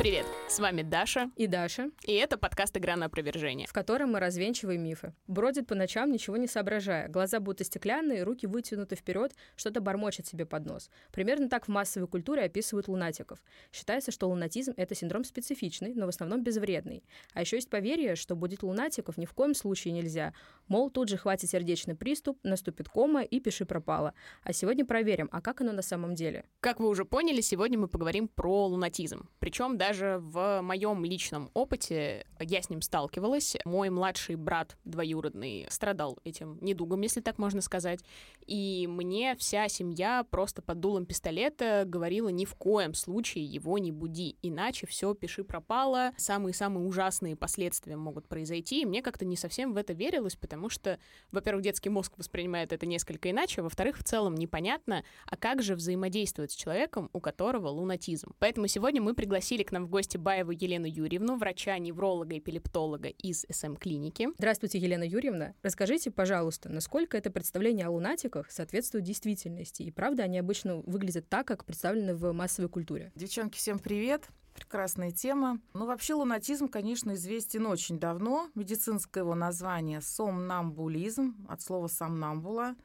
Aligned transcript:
привет! 0.00 0.39
С 0.50 0.58
вами 0.58 0.82
Даша 0.82 1.30
и 1.36 1.46
Даша. 1.46 1.92
И 2.04 2.12
это 2.12 2.36
подкаст 2.36 2.76
«Игра 2.76 2.96
на 2.96 3.06
опровержение», 3.06 3.68
в 3.68 3.72
котором 3.72 4.10
мы 4.10 4.18
развенчиваем 4.18 4.82
мифы. 4.82 5.14
Бродит 5.28 5.68
по 5.68 5.76
ночам, 5.76 6.10
ничего 6.10 6.36
не 6.36 6.48
соображая. 6.48 7.06
Глаза 7.06 7.38
будто 7.38 7.62
стеклянные, 7.62 8.24
руки 8.24 8.48
вытянуты 8.48 8.96
вперед, 8.96 9.32
что-то 9.54 9.80
бормочет 9.80 10.26
себе 10.26 10.46
под 10.46 10.66
нос. 10.66 10.90
Примерно 11.12 11.48
так 11.48 11.66
в 11.66 11.68
массовой 11.68 12.08
культуре 12.08 12.42
описывают 12.42 12.88
лунатиков. 12.88 13.40
Считается, 13.72 14.10
что 14.10 14.28
лунатизм— 14.28 14.74
это 14.76 14.96
синдром 14.96 15.22
специфичный, 15.22 15.94
но 15.94 16.06
в 16.06 16.08
основном 16.08 16.42
безвредный. 16.42 17.04
А 17.32 17.42
еще 17.42 17.54
есть 17.54 17.70
поверье, 17.70 18.16
что 18.16 18.34
будить 18.34 18.64
лунатиков 18.64 19.18
ни 19.18 19.26
в 19.26 19.34
коем 19.34 19.54
случае 19.54 19.94
нельзя. 19.94 20.34
Мол, 20.66 20.90
тут 20.90 21.10
же 21.10 21.16
хватит 21.16 21.48
сердечный 21.48 21.94
приступ, 21.94 22.40
наступит 22.42 22.88
кома 22.88 23.22
и 23.22 23.38
пиши 23.38 23.66
пропало. 23.66 24.14
А 24.42 24.52
сегодня 24.52 24.84
проверим, 24.84 25.28
а 25.30 25.40
как 25.40 25.60
оно 25.60 25.70
на 25.70 25.82
самом 25.82 26.16
деле. 26.16 26.44
Как 26.58 26.80
вы 26.80 26.88
уже 26.88 27.04
поняли, 27.04 27.40
сегодня 27.40 27.78
мы 27.78 27.86
поговорим 27.86 28.26
про 28.26 28.66
лунатизм. 28.66 29.28
Причем 29.38 29.78
даже 29.78 30.18
в 30.18 30.39
моем 30.62 31.04
личном 31.04 31.50
опыте 31.54 32.26
я 32.38 32.62
с 32.62 32.70
ним 32.70 32.82
сталкивалась. 32.82 33.56
Мой 33.64 33.90
младший 33.90 34.36
брат 34.36 34.76
двоюродный 34.84 35.66
страдал 35.70 36.18
этим 36.24 36.58
недугом, 36.60 37.00
если 37.02 37.20
так 37.20 37.38
можно 37.38 37.60
сказать. 37.60 38.00
И 38.46 38.86
мне 38.88 39.36
вся 39.36 39.68
семья 39.68 40.24
просто 40.28 40.62
под 40.62 40.80
дулом 40.80 41.06
пистолета 41.06 41.84
говорила 41.86 42.28
ни 42.28 42.44
в 42.44 42.54
коем 42.54 42.94
случае 42.94 43.44
его 43.44 43.78
не 43.78 43.92
буди, 43.92 44.36
иначе 44.42 44.86
все 44.86 45.14
пиши 45.14 45.44
пропало, 45.44 46.12
самые-самые 46.16 46.86
ужасные 46.86 47.36
последствия 47.36 47.96
могут 47.96 48.26
произойти. 48.28 48.82
И 48.82 48.86
мне 48.86 49.02
как-то 49.02 49.24
не 49.24 49.36
совсем 49.36 49.72
в 49.72 49.76
это 49.76 49.92
верилось, 49.92 50.36
потому 50.36 50.68
что, 50.68 50.98
во-первых, 51.30 51.62
детский 51.62 51.90
мозг 51.90 52.12
воспринимает 52.16 52.72
это 52.72 52.86
несколько 52.86 53.30
иначе, 53.30 53.62
во-вторых, 53.62 53.98
в 53.98 54.04
целом 54.04 54.34
непонятно, 54.34 55.04
а 55.26 55.36
как 55.36 55.62
же 55.62 55.74
взаимодействовать 55.74 56.52
с 56.52 56.56
человеком, 56.56 57.10
у 57.12 57.20
которого 57.20 57.68
лунатизм. 57.68 58.34
Поэтому 58.38 58.66
сегодня 58.66 59.00
мы 59.02 59.14
пригласили 59.14 59.62
к 59.62 59.72
нам 59.72 59.86
в 59.86 59.90
гости 59.90 60.16
Баеву 60.30 60.52
Елену 60.52 60.86
Юрьевну, 60.86 61.38
врача, 61.38 61.76
невролога, 61.78 62.38
эпилептолога 62.38 63.08
из 63.08 63.44
СМ-клиники. 63.50 64.28
Здравствуйте, 64.38 64.78
Елена 64.78 65.02
Юрьевна. 65.02 65.54
Расскажите, 65.64 66.12
пожалуйста, 66.12 66.68
насколько 66.68 67.18
это 67.18 67.32
представление 67.32 67.86
о 67.86 67.90
лунатиках 67.90 68.48
соответствует 68.52 69.02
действительности? 69.02 69.82
И 69.82 69.90
правда 69.90 70.22
они 70.22 70.38
обычно 70.38 70.76
выглядят 70.76 71.28
так, 71.28 71.48
как 71.48 71.64
представлены 71.64 72.14
в 72.14 72.32
массовой 72.32 72.68
культуре? 72.68 73.10
Девчонки, 73.16 73.58
всем 73.58 73.80
привет. 73.80 74.28
Прекрасная 74.54 75.10
тема. 75.10 75.58
Ну, 75.74 75.86
вообще 75.86 76.14
лунатизм, 76.14 76.68
конечно, 76.68 77.14
известен 77.14 77.66
очень 77.66 77.98
давно. 77.98 78.50
Медицинское 78.54 79.24
его 79.24 79.34
название– 79.34 80.00
сомнамбулизм, 80.00 81.44
от 81.48 81.60
слова 81.60 81.88
«сомнамбула». 81.88 82.76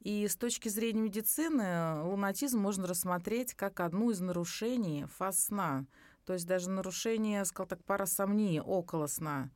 И 0.00 0.26
с 0.26 0.34
точки 0.34 0.68
зрения 0.68 1.02
медицины 1.02 2.02
лунатизм 2.02 2.58
можно 2.58 2.88
рассмотреть 2.88 3.54
как 3.54 3.78
одну 3.78 4.10
из 4.10 4.18
нарушений 4.18 5.06
фаз 5.16 5.44
сна. 5.44 5.86
То 6.28 6.34
есть 6.34 6.46
даже 6.46 6.68
нарушение, 6.68 7.42
сказал 7.46 7.68
так, 7.68 7.82
парасомнии 7.84 8.60
около 8.60 9.06
сна. 9.06 9.48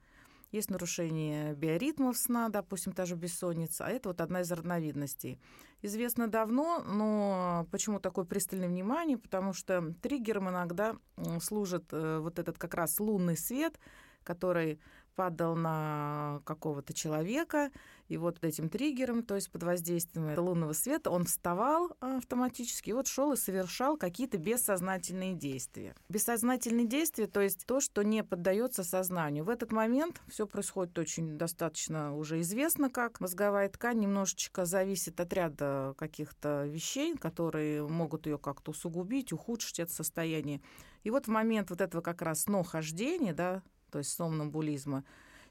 Есть 0.52 0.70
нарушение 0.70 1.52
биоритмов 1.52 2.16
сна, 2.16 2.48
допустим, 2.48 2.94
та 2.94 3.04
же 3.04 3.14
бессонница, 3.14 3.84
а 3.84 3.90
это 3.90 4.08
вот 4.08 4.22
одна 4.22 4.40
из 4.40 4.50
разновидностей. 4.50 5.38
Известно 5.82 6.28
давно, 6.28 6.82
но 6.82 7.66
почему 7.70 8.00
такое 8.00 8.24
пристальное 8.24 8.68
внимание? 8.68 9.18
Потому 9.18 9.52
что 9.52 9.92
триггером 10.00 10.48
иногда 10.48 10.96
служит 11.42 11.92
э, 11.92 12.20
вот 12.20 12.38
этот 12.38 12.56
как 12.56 12.72
раз 12.72 12.98
лунный 13.00 13.36
свет, 13.36 13.78
который 14.24 14.80
падал 15.14 15.56
на 15.56 16.40
какого-то 16.44 16.92
человека, 16.92 17.70
и 18.08 18.18
вот 18.18 18.44
этим 18.44 18.68
триггером, 18.68 19.22
то 19.22 19.36
есть 19.36 19.50
под 19.50 19.62
воздействием 19.62 20.38
лунного 20.38 20.74
света, 20.74 21.10
он 21.10 21.24
вставал 21.24 21.96
автоматически 22.00 22.90
и 22.90 22.92
вот 22.92 23.06
шел 23.06 23.32
и 23.32 23.36
совершал 23.36 23.96
какие-то 23.96 24.36
бессознательные 24.36 25.34
действия. 25.34 25.94
Бессознательные 26.10 26.86
действия, 26.86 27.26
то 27.26 27.40
есть 27.40 27.64
то, 27.64 27.80
что 27.80 28.02
не 28.02 28.22
поддается 28.22 28.84
сознанию. 28.84 29.44
В 29.44 29.48
этот 29.48 29.72
момент 29.72 30.20
все 30.28 30.46
происходит 30.46 30.98
очень 30.98 31.38
достаточно 31.38 32.14
уже 32.14 32.40
известно, 32.42 32.90
как 32.90 33.20
мозговая 33.20 33.70
ткань 33.70 34.00
немножечко 34.00 34.66
зависит 34.66 35.18
от 35.18 35.32
ряда 35.32 35.94
каких-то 35.96 36.66
вещей, 36.66 37.16
которые 37.16 37.88
могут 37.88 38.26
ее 38.26 38.36
как-то 38.36 38.72
усугубить, 38.72 39.32
ухудшить 39.32 39.80
это 39.80 39.92
состояние. 39.92 40.60
И 41.02 41.10
вот 41.10 41.26
в 41.26 41.30
момент 41.30 41.70
вот 41.70 41.80
этого 41.80 42.00
как 42.02 42.22
раз 42.22 42.42
снохождения, 42.42 43.32
да, 43.32 43.62
то 43.92 43.98
есть 43.98 44.10
сомнамбулизма, 44.10 45.04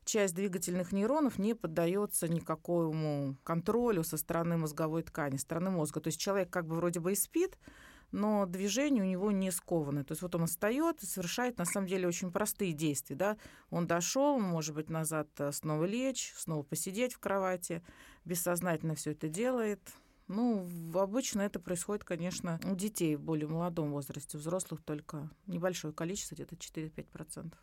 часть 0.04 0.34
двигательных 0.36 0.92
нейронов 0.92 1.38
не 1.38 1.54
поддается 1.54 2.28
никакому 2.28 3.38
контролю 3.44 4.04
со 4.04 4.18
стороны 4.18 4.58
мозговой 4.58 5.04
ткани, 5.04 5.38
со 5.38 5.44
стороны 5.44 5.70
мозга. 5.70 6.02
То 6.02 6.08
есть 6.08 6.20
человек 6.20 6.50
как 6.50 6.66
бы 6.66 6.76
вроде 6.76 7.00
бы 7.00 7.12
и 7.12 7.16
спит, 7.16 7.58
но 8.12 8.48
движения 8.48 9.04
у 9.04 9.06
него 9.06 9.32
не 9.32 9.52
скованы. 9.52 10.04
То 10.04 10.14
есть 10.14 10.24
вот 10.24 10.34
он 10.34 10.48
встает 10.48 11.04
и 11.04 11.06
совершает 11.06 11.60
на 11.60 11.66
самом 11.66 11.88
деле 11.88 12.08
очень 12.08 12.32
простые 12.32 12.74
действия. 12.74 13.16
Да? 13.16 13.38
Он 13.70 13.86
дошел, 13.86 14.40
может 14.40 14.76
быть, 14.76 14.90
назад 14.90 15.30
э, 15.38 15.52
снова 15.52 15.86
лечь, 15.86 16.34
снова 16.36 16.64
посидеть 16.64 17.14
в 17.14 17.20
кровати, 17.20 17.84
бессознательно 18.26 18.96
все 18.96 19.12
это 19.12 19.30
делает. 19.30 19.80
Ну, 20.28 20.66
обычно 20.94 21.42
это 21.42 21.60
происходит, 21.60 22.06
конечно, 22.06 22.60
у 22.64 22.76
детей 22.76 23.18
в 23.18 23.22
более 23.22 23.48
молодом 23.48 23.92
возрасте, 23.92 24.38
у 24.38 24.40
взрослых 24.40 24.82
только 24.82 25.30
небольшое 25.46 25.94
количество, 25.94 26.36
где-то 26.36 26.56
4-5%. 26.56 27.54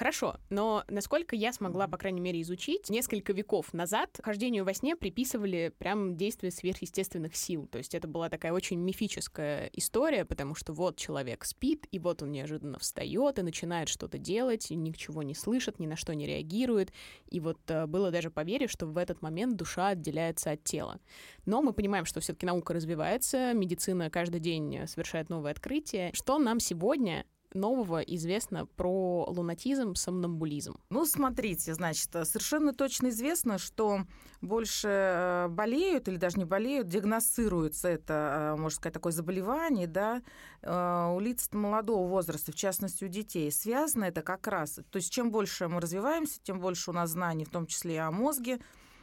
Хорошо, 0.00 0.36
но 0.48 0.82
насколько 0.88 1.36
я 1.36 1.52
смогла, 1.52 1.86
по 1.86 1.98
крайней 1.98 2.22
мере, 2.22 2.40
изучить, 2.40 2.88
несколько 2.88 3.34
веков 3.34 3.74
назад 3.74 4.18
хождению 4.22 4.64
во 4.64 4.72
сне 4.72 4.96
приписывали 4.96 5.74
прям 5.76 6.16
действия 6.16 6.50
сверхъестественных 6.50 7.36
сил. 7.36 7.66
То 7.66 7.76
есть 7.76 7.94
это 7.94 8.08
была 8.08 8.30
такая 8.30 8.54
очень 8.54 8.78
мифическая 8.78 9.68
история, 9.74 10.24
потому 10.24 10.54
что 10.54 10.72
вот 10.72 10.96
человек 10.96 11.44
спит, 11.44 11.86
и 11.90 11.98
вот 11.98 12.22
он 12.22 12.32
неожиданно 12.32 12.78
встает 12.78 13.38
и 13.38 13.42
начинает 13.42 13.90
что-то 13.90 14.16
делать, 14.16 14.70
и 14.70 14.74
ничего 14.74 15.22
не 15.22 15.34
слышит, 15.34 15.78
ни 15.78 15.86
на 15.86 15.96
что 15.96 16.14
не 16.14 16.26
реагирует. 16.26 16.94
И 17.28 17.38
вот 17.38 17.58
э, 17.68 17.84
было 17.84 18.10
даже 18.10 18.30
поверье, 18.30 18.68
что 18.68 18.86
в 18.86 18.96
этот 18.96 19.20
момент 19.20 19.56
душа 19.56 19.88
отделяется 19.88 20.52
от 20.52 20.64
тела. 20.64 20.98
Но 21.44 21.60
мы 21.60 21.74
понимаем, 21.74 22.06
что 22.06 22.20
все-таки 22.20 22.46
наука 22.46 22.72
развивается, 22.72 23.52
медицина 23.52 24.08
каждый 24.08 24.40
день 24.40 24.86
совершает 24.86 25.28
новые 25.28 25.52
открытия. 25.52 26.10
Что 26.14 26.38
нам 26.38 26.58
сегодня 26.58 27.26
нового 27.54 28.00
известно 28.00 28.66
про 28.66 29.24
лунатизм, 29.28 29.94
сомнамбулизм? 29.94 30.76
Ну, 30.90 31.04
смотрите, 31.06 31.74
значит, 31.74 32.10
совершенно 32.10 32.72
точно 32.72 33.08
известно, 33.08 33.58
что 33.58 34.00
больше 34.40 34.88
э, 34.88 35.48
болеют 35.48 36.08
или 36.08 36.16
даже 36.16 36.38
не 36.38 36.44
болеют, 36.44 36.88
диагностируется 36.88 37.88
это, 37.88 38.54
э, 38.56 38.60
можно 38.60 38.76
сказать, 38.76 38.94
такое 38.94 39.12
заболевание, 39.12 39.86
да, 39.86 40.22
э, 40.62 41.12
у 41.14 41.20
лиц 41.20 41.48
молодого 41.52 42.08
возраста, 42.08 42.52
в 42.52 42.54
частности, 42.54 43.04
у 43.04 43.08
детей. 43.08 43.50
Связано 43.52 44.04
это 44.04 44.22
как 44.22 44.46
раз, 44.46 44.80
то 44.90 44.96
есть 44.96 45.12
чем 45.12 45.30
больше 45.30 45.68
мы 45.68 45.80
развиваемся, 45.80 46.40
тем 46.42 46.60
больше 46.60 46.90
у 46.90 46.94
нас 46.94 47.10
знаний, 47.10 47.44
в 47.44 47.50
том 47.50 47.66
числе 47.66 47.94
и 47.94 47.98
о 47.98 48.10
мозге, 48.10 48.60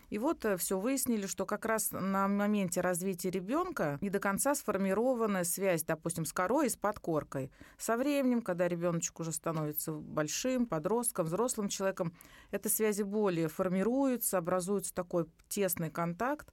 и 0.09 0.17
вот 0.19 0.45
э, 0.45 0.57
все 0.57 0.79
выяснили, 0.79 1.27
что 1.27 1.45
как 1.45 1.65
раз 1.65 1.91
на 1.91 2.27
моменте 2.27 2.81
развития 2.81 3.29
ребенка 3.29 3.97
не 4.01 4.09
до 4.09 4.19
конца 4.19 4.55
сформирована 4.55 5.43
связь, 5.43 5.83
допустим, 5.83 6.25
с 6.25 6.33
корой 6.33 6.67
и 6.67 6.69
с 6.69 6.75
подкоркой. 6.77 7.51
Со 7.77 7.97
временем, 7.97 8.41
когда 8.41 8.67
ребеночек 8.67 9.19
уже 9.19 9.31
становится 9.31 9.91
большим, 9.91 10.65
подростком, 10.65 11.25
взрослым 11.25 11.69
человеком, 11.69 12.13
эта 12.51 12.69
связи 12.69 13.03
более 13.03 13.49
формируются, 13.49 14.37
образуется 14.37 14.93
такой 14.93 15.25
тесный 15.49 15.89
контакт. 15.89 16.51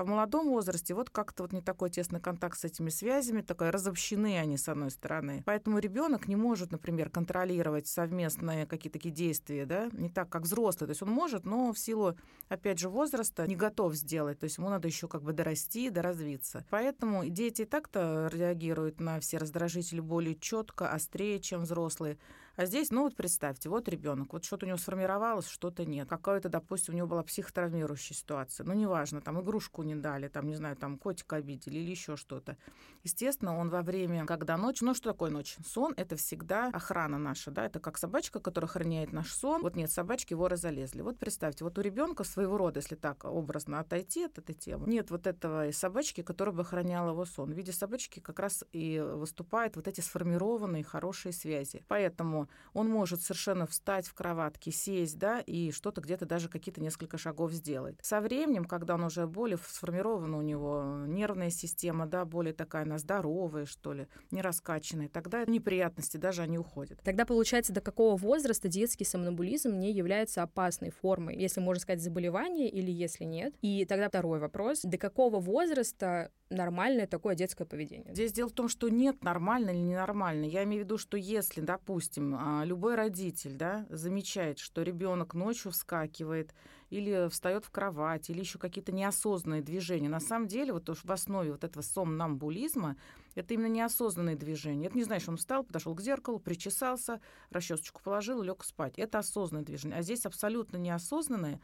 А 0.00 0.02
в 0.02 0.06
молодом 0.06 0.48
возрасте 0.48 0.94
вот 0.94 1.10
как-то 1.10 1.42
вот 1.42 1.52
не 1.52 1.60
такой 1.60 1.90
тесный 1.90 2.20
контакт 2.20 2.58
с 2.58 2.64
этими 2.64 2.88
связями, 2.88 3.42
такой 3.42 3.68
разобщены 3.68 4.38
они 4.38 4.56
с 4.56 4.66
одной 4.66 4.90
стороны. 4.90 5.42
Поэтому 5.44 5.78
ребенок 5.78 6.26
не 6.26 6.36
может, 6.36 6.72
например, 6.72 7.10
контролировать 7.10 7.86
совместные 7.86 8.64
какие-то 8.64 8.98
такие 8.98 9.14
действия, 9.14 9.66
да, 9.66 9.90
не 9.92 10.08
так, 10.08 10.30
как 10.30 10.44
взрослый. 10.44 10.86
То 10.86 10.92
есть 10.92 11.02
он 11.02 11.10
может, 11.10 11.44
но 11.44 11.74
в 11.74 11.78
силу, 11.78 12.16
опять 12.48 12.78
же, 12.78 12.88
возраста 12.88 13.46
не 13.46 13.56
готов 13.56 13.94
сделать. 13.94 14.38
То 14.38 14.44
есть 14.44 14.56
ему 14.56 14.70
надо 14.70 14.88
еще 14.88 15.06
как 15.06 15.22
бы 15.22 15.34
дорасти, 15.34 15.90
доразвиться. 15.90 16.64
Поэтому 16.70 17.28
дети 17.28 17.62
и 17.62 17.66
так-то 17.66 18.30
реагируют 18.32 19.00
на 19.00 19.20
все 19.20 19.36
раздражители 19.36 20.00
более 20.00 20.34
четко, 20.34 20.90
острее, 20.90 21.40
чем 21.40 21.64
взрослые. 21.64 22.16
А 22.56 22.66
здесь, 22.66 22.90
ну 22.90 23.02
вот 23.04 23.16
представьте, 23.16 23.68
вот 23.68 23.88
ребенок, 23.88 24.32
вот 24.32 24.44
что-то 24.44 24.66
у 24.66 24.68
него 24.68 24.78
сформировалось, 24.78 25.48
что-то 25.48 25.84
нет. 25.84 26.08
Какая-то, 26.08 26.48
допустим, 26.48 26.94
у 26.94 26.96
него 26.96 27.06
была 27.06 27.22
психотравмирующая 27.22 28.16
ситуация. 28.16 28.66
Ну, 28.66 28.74
неважно, 28.74 29.20
там 29.20 29.40
игрушку 29.40 29.82
не 29.82 29.94
дали, 29.94 30.28
там, 30.28 30.46
не 30.46 30.56
знаю, 30.56 30.76
там 30.76 30.98
котика 30.98 31.36
обидели 31.36 31.78
или 31.78 31.90
еще 31.90 32.16
что-то. 32.16 32.56
Естественно, 33.02 33.56
он 33.56 33.70
во 33.70 33.82
время, 33.82 34.26
когда 34.26 34.56
ночь, 34.56 34.80
ну 34.82 34.94
что 34.94 35.12
такое 35.12 35.30
ночь? 35.30 35.56
Сон— 35.66 35.94
это 35.96 36.16
всегда 36.16 36.68
охрана 36.68 37.18
наша, 37.18 37.50
да, 37.50 37.66
это 37.66 37.80
как 37.80 37.98
собачка, 37.98 38.40
которая 38.40 38.68
охраняет 38.68 39.12
наш 39.12 39.32
сон. 39.32 39.62
Вот 39.62 39.76
нет 39.76 39.90
собачки, 39.90 40.34
воры 40.34 40.56
залезли. 40.56 41.02
Вот 41.02 41.18
представьте, 41.18 41.64
вот 41.64 41.78
у 41.78 41.80
ребенка 41.80 42.24
своего 42.24 42.58
рода, 42.58 42.80
если 42.80 42.94
так 42.94 43.24
образно 43.24 43.80
отойти 43.80 44.24
от 44.24 44.38
этой 44.38 44.54
темы, 44.54 44.86
нет 44.88 45.10
вот 45.10 45.26
этого 45.26 45.70
собачки, 45.72 46.22
которая 46.22 46.54
бы 46.54 46.62
охраняла 46.62 47.10
его 47.10 47.24
сон. 47.24 47.52
В 47.52 47.56
виде 47.56 47.72
собачки 47.72 48.20
как 48.20 48.38
раз 48.38 48.64
и 48.72 49.00
выступают 49.00 49.76
вот 49.76 49.88
эти 49.88 50.00
сформированные 50.00 50.84
хорошие 50.84 51.32
связи. 51.32 51.84
Поэтому 51.88 52.39
Он 52.72 52.88
может 52.88 53.22
совершенно 53.22 53.66
встать 53.66 54.06
в 54.06 54.14
кроватке, 54.14 54.70
сесть, 54.70 55.18
да, 55.18 55.40
и 55.40 55.70
что-то 55.70 56.00
где-то 56.00 56.26
даже 56.26 56.48
какие-то 56.48 56.80
несколько 56.80 57.18
шагов 57.18 57.52
сделать. 57.52 57.96
Со 58.02 58.20
временем, 58.20 58.64
когда 58.64 58.94
он 58.94 59.04
уже 59.04 59.26
более 59.26 59.58
сформирована 59.58 60.38
у 60.38 60.42
него 60.42 61.04
нервная 61.06 61.50
система, 61.50 62.06
да, 62.06 62.24
более 62.24 62.54
такая 62.54 62.82
она 62.82 62.98
здоровая, 62.98 63.66
что 63.66 63.92
ли, 63.92 64.06
не 64.30 64.42
раскачанная, 64.42 65.08
тогда 65.08 65.44
неприятности 65.44 66.16
даже 66.16 66.42
они 66.42 66.58
уходят. 66.58 67.00
Тогда 67.04 67.24
получается, 67.24 67.72
до 67.72 67.80
какого 67.80 68.16
возраста 68.16 68.68
детский 68.68 69.04
сомнамбулизм 69.04 69.78
не 69.78 69.92
является 69.92 70.42
опасной 70.42 70.90
формой, 70.90 71.36
если 71.36 71.60
можно 71.60 71.80
сказать 71.80 72.02
заболевание 72.02 72.68
или 72.68 72.90
если 72.90 73.24
нет? 73.24 73.54
И 73.60 73.84
тогда 73.84 74.08
второй 74.08 74.38
вопрос, 74.38 74.80
до 74.82 74.98
какого 74.98 75.40
возраста 75.40 76.30
нормальное 76.50 77.06
такое 77.06 77.34
детское 77.34 77.64
поведение? 77.64 78.12
Здесь 78.12 78.32
дело 78.32 78.48
в 78.48 78.52
том, 78.52 78.68
что 78.68 78.88
нет 78.88 79.24
нормально 79.24 79.70
или 79.70 79.78
ненормально. 79.78 80.44
Я 80.44 80.64
имею 80.64 80.82
в 80.82 80.84
виду, 80.84 80.98
что 80.98 81.16
если, 81.16 81.60
допустим, 81.60 82.36
а, 82.38 82.64
любой 82.64 82.96
родитель 82.96 83.56
да, 83.56 83.86
замечает, 83.88 84.58
что 84.58 84.82
ребенок 84.82 85.34
ночью 85.34 85.70
вскакивает 85.70 86.54
или 86.90 87.28
встает 87.28 87.64
в 87.64 87.70
кровать, 87.70 88.30
или 88.30 88.40
еще 88.40 88.58
какие-то 88.58 88.92
неосознанные 88.92 89.62
движения. 89.62 90.08
На 90.08 90.20
самом 90.20 90.48
деле, 90.48 90.72
вот 90.72 90.88
в 90.88 91.12
основе 91.12 91.52
вот 91.52 91.64
этого 91.64 91.82
сомнамбулизма 91.82 92.96
это 93.36 93.54
именно 93.54 93.68
неосознанные 93.68 94.36
движения. 94.36 94.88
Это 94.88 94.96
не 94.96 95.04
знаешь, 95.04 95.28
он 95.28 95.36
встал, 95.36 95.62
подошел 95.62 95.94
к 95.94 96.00
зеркалу, 96.00 96.40
причесался, 96.40 97.20
расчесочку 97.50 98.02
положил, 98.02 98.42
лег 98.42 98.64
спать. 98.64 98.98
Это 98.98 99.20
осознанное 99.20 99.64
движение. 99.64 99.98
А 99.98 100.02
здесь 100.02 100.26
абсолютно 100.26 100.76
неосознанное. 100.76 101.60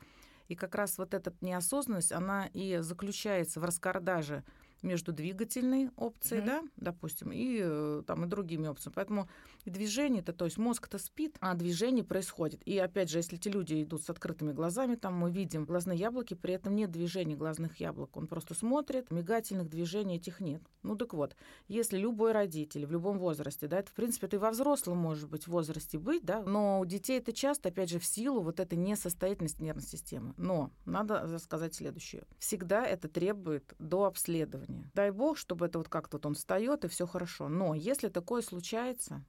И 0.49 0.55
как 0.55 0.77
раз 0.77 0.97
вот 0.97 1.13
эта 1.13 1.35
неосознанность, 1.41 2.13
она 2.13 2.47
и 2.53 2.79
заключается 2.79 3.59
в 3.59 3.65
раскардаже 3.65 4.45
между 4.83 5.13
двигательной 5.13 5.91
опцией, 5.97 6.43
mm-hmm. 6.43 6.47
да, 6.47 6.63
допустим, 6.77 7.33
и 7.33 7.61
э, 7.63 8.03
там 8.07 8.25
и 8.25 8.29
другими 8.29 8.69
опциями. 8.69 8.95
Поэтому 8.95 9.29
движение 9.71 10.21
это, 10.21 10.33
то 10.33 10.45
есть 10.45 10.59
мозг-то 10.59 10.99
спит, 10.99 11.37
а 11.41 11.55
движение 11.55 12.05
происходит. 12.05 12.63
И 12.67 12.79
опять 12.79 13.11
же, 13.11 13.19
если 13.19 13.39
эти 13.39 13.49
люди 13.49 13.83
идут 13.83 14.03
с 14.03 14.11
открытыми 14.11 14.53
глазами, 14.53 14.95
там 14.95 15.15
мы 15.15 15.31
видим 15.31 15.65
глазные 15.65 15.99
яблоки, 15.99 16.35
при 16.35 16.55
этом 16.55 16.77
нет 16.77 16.91
движения 16.91 17.37
глазных 17.37 17.81
яблок. 17.81 18.17
Он 18.17 18.27
просто 18.27 18.55
смотрит, 18.55 19.11
мигательных 19.11 19.69
движений 19.69 20.17
этих 20.17 20.41
нет. 20.41 20.63
Ну 20.83 20.97
так 20.97 21.15
вот, 21.15 21.37
если 21.69 21.99
любой 21.99 22.33
родитель 22.33 22.87
в 22.87 22.93
любом 22.93 23.19
возрасте, 23.19 23.67
да, 23.67 23.79
это 23.79 23.91
в 23.91 23.95
принципе 23.95 24.27
и 24.33 24.37
во 24.39 24.51
взрослом 24.51 24.99
может 24.99 25.29
быть 25.29 25.47
возрасте 25.47 25.99
быть, 25.99 26.25
да, 26.25 26.43
но 26.43 26.81
у 26.81 26.85
детей 26.85 27.19
это 27.19 27.33
часто, 27.33 27.69
опять 27.69 27.91
же, 27.91 27.99
в 27.99 28.05
силу 28.05 28.43
вот 28.43 28.61
этой 28.61 28.77
несостоятельности 28.77 29.63
нервной 29.63 29.85
системы. 29.85 30.35
Но 30.37 30.71
надо 30.85 31.39
сказать 31.39 31.75
следующее. 31.75 32.25
Всегда 32.39 32.85
это 32.87 33.09
требует 33.09 33.75
до 33.79 34.05
обследования. 34.05 34.91
Дай 34.95 35.11
бог, 35.11 35.39
чтобы 35.39 35.67
это 35.67 35.79
вот 35.79 35.89
как-то 35.89 36.17
вот 36.17 36.27
он 36.27 36.35
встает 36.35 36.85
и 36.85 36.89
все 36.89 37.07
хорошо. 37.07 37.49
Но 37.49 37.75
если 37.75 38.09
такое 38.09 38.43
случается, 38.43 39.25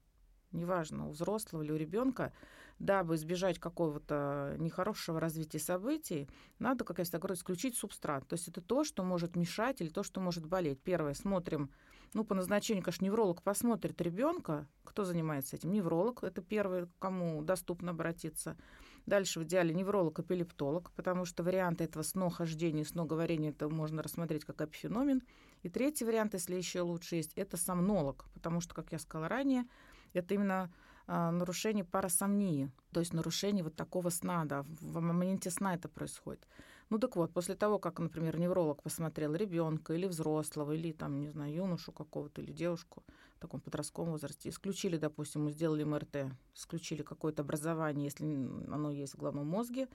неважно, 0.52 1.08
у 1.08 1.12
взрослого 1.12 1.62
или 1.62 1.72
у 1.72 1.76
ребенка, 1.76 2.34
дабы 2.80 3.16
избежать 3.16 3.60
какого-то 3.60 4.56
нехорошего 4.60 5.20
развития 5.20 5.60
событий, 5.60 6.30
надо, 6.60 6.84
как 6.84 7.00
я 7.00 7.04
всегда 7.04 7.20
говорю, 7.20 7.36
исключить 7.36 7.76
субстрат. 7.76 8.28
То 8.28 8.34
есть 8.34 8.48
это 8.48 8.62
то, 8.62 8.84
что 8.84 9.04
может 9.04 9.36
мешать 9.36 9.82
или 9.82 9.90
то, 9.90 10.04
что 10.04 10.20
может 10.20 10.46
болеть. 10.46 10.82
Первое, 10.82 11.14
смотрим, 11.14 11.72
ну, 12.14 12.24
по 12.24 12.36
назначению, 12.36 12.84
конечно, 12.84 13.06
невролог 13.06 13.42
посмотрит 13.42 14.00
ребенка, 14.02 14.68
кто 14.84 15.04
занимается 15.04 15.56
этим. 15.56 15.72
Невролог, 15.72 16.24
это 16.24 16.42
первый, 16.42 16.88
кому 17.00 17.42
доступно 17.42 17.92
обратиться. 17.92 18.56
Дальше 19.06 19.40
в 19.40 19.44
идеале 19.44 19.74
невролог-эпилептолог, 19.74 20.92
потому 20.92 21.26
что 21.26 21.44
варианты 21.44 21.86
этого 21.86 22.04
снохождения, 22.04 22.84
сноговорения, 22.84 23.52
это 23.52 23.70
можно 23.70 24.04
рассмотреть 24.04 24.46
как 24.46 24.62
эпифеномен. 24.62 25.22
И 25.64 25.70
третий 25.70 26.06
вариант, 26.06 26.34
если 26.34 26.56
еще 26.56 26.82
лучше 26.82 27.16
есть, 27.16 27.34
это 27.36 27.58
сомнолог, 27.58 28.26
потому 28.34 28.60
что, 28.60 28.76
как 28.76 28.92
я 28.92 29.00
сказала 29.00 29.30
ранее, 29.30 29.66
это 30.18 30.34
именно 30.34 30.72
а, 31.08 31.32
нарушение 31.32 31.84
парасомнии, 31.84 32.72
то 32.92 33.00
есть 33.00 33.14
нарушение 33.14 33.64
вот 33.64 33.76
такого 33.76 34.10
сна, 34.10 34.46
да, 34.46 34.64
в 34.82 35.00
моменте 35.00 35.50
сна 35.50 35.76
это 35.76 35.88
происходит. 35.88 36.48
Ну 36.90 37.00
так 37.00 37.16
вот, 37.16 37.34
после 37.34 37.56
того, 37.56 37.80
как, 37.80 38.00
например, 38.00 38.40
невролог 38.40 38.82
посмотрел 38.82 39.36
ребенка 39.36 39.94
или 39.94 40.06
взрослого, 40.06 40.72
или 40.72 40.94
там, 40.94 41.20
не 41.20 41.30
знаю, 41.30 41.54
юношу 41.54 41.92
какого-то, 41.92 42.42
или 42.42 42.52
девушку 42.52 43.04
в 43.36 43.40
таком 43.40 43.60
подростковом 43.60 44.12
возрасте, 44.12 44.50
исключили, 44.50 44.98
допустим, 44.98 45.44
мы 45.46 45.52
сделали 45.52 45.84
МРТ, 45.84 46.32
исключили 46.56 47.04
какое-то 47.04 47.42
образование, 47.42 48.06
если 48.06 48.26
оно 48.26 48.92
есть 48.92 49.14
в 49.14 49.18
головном 49.18 49.48
мозге, 49.48 49.88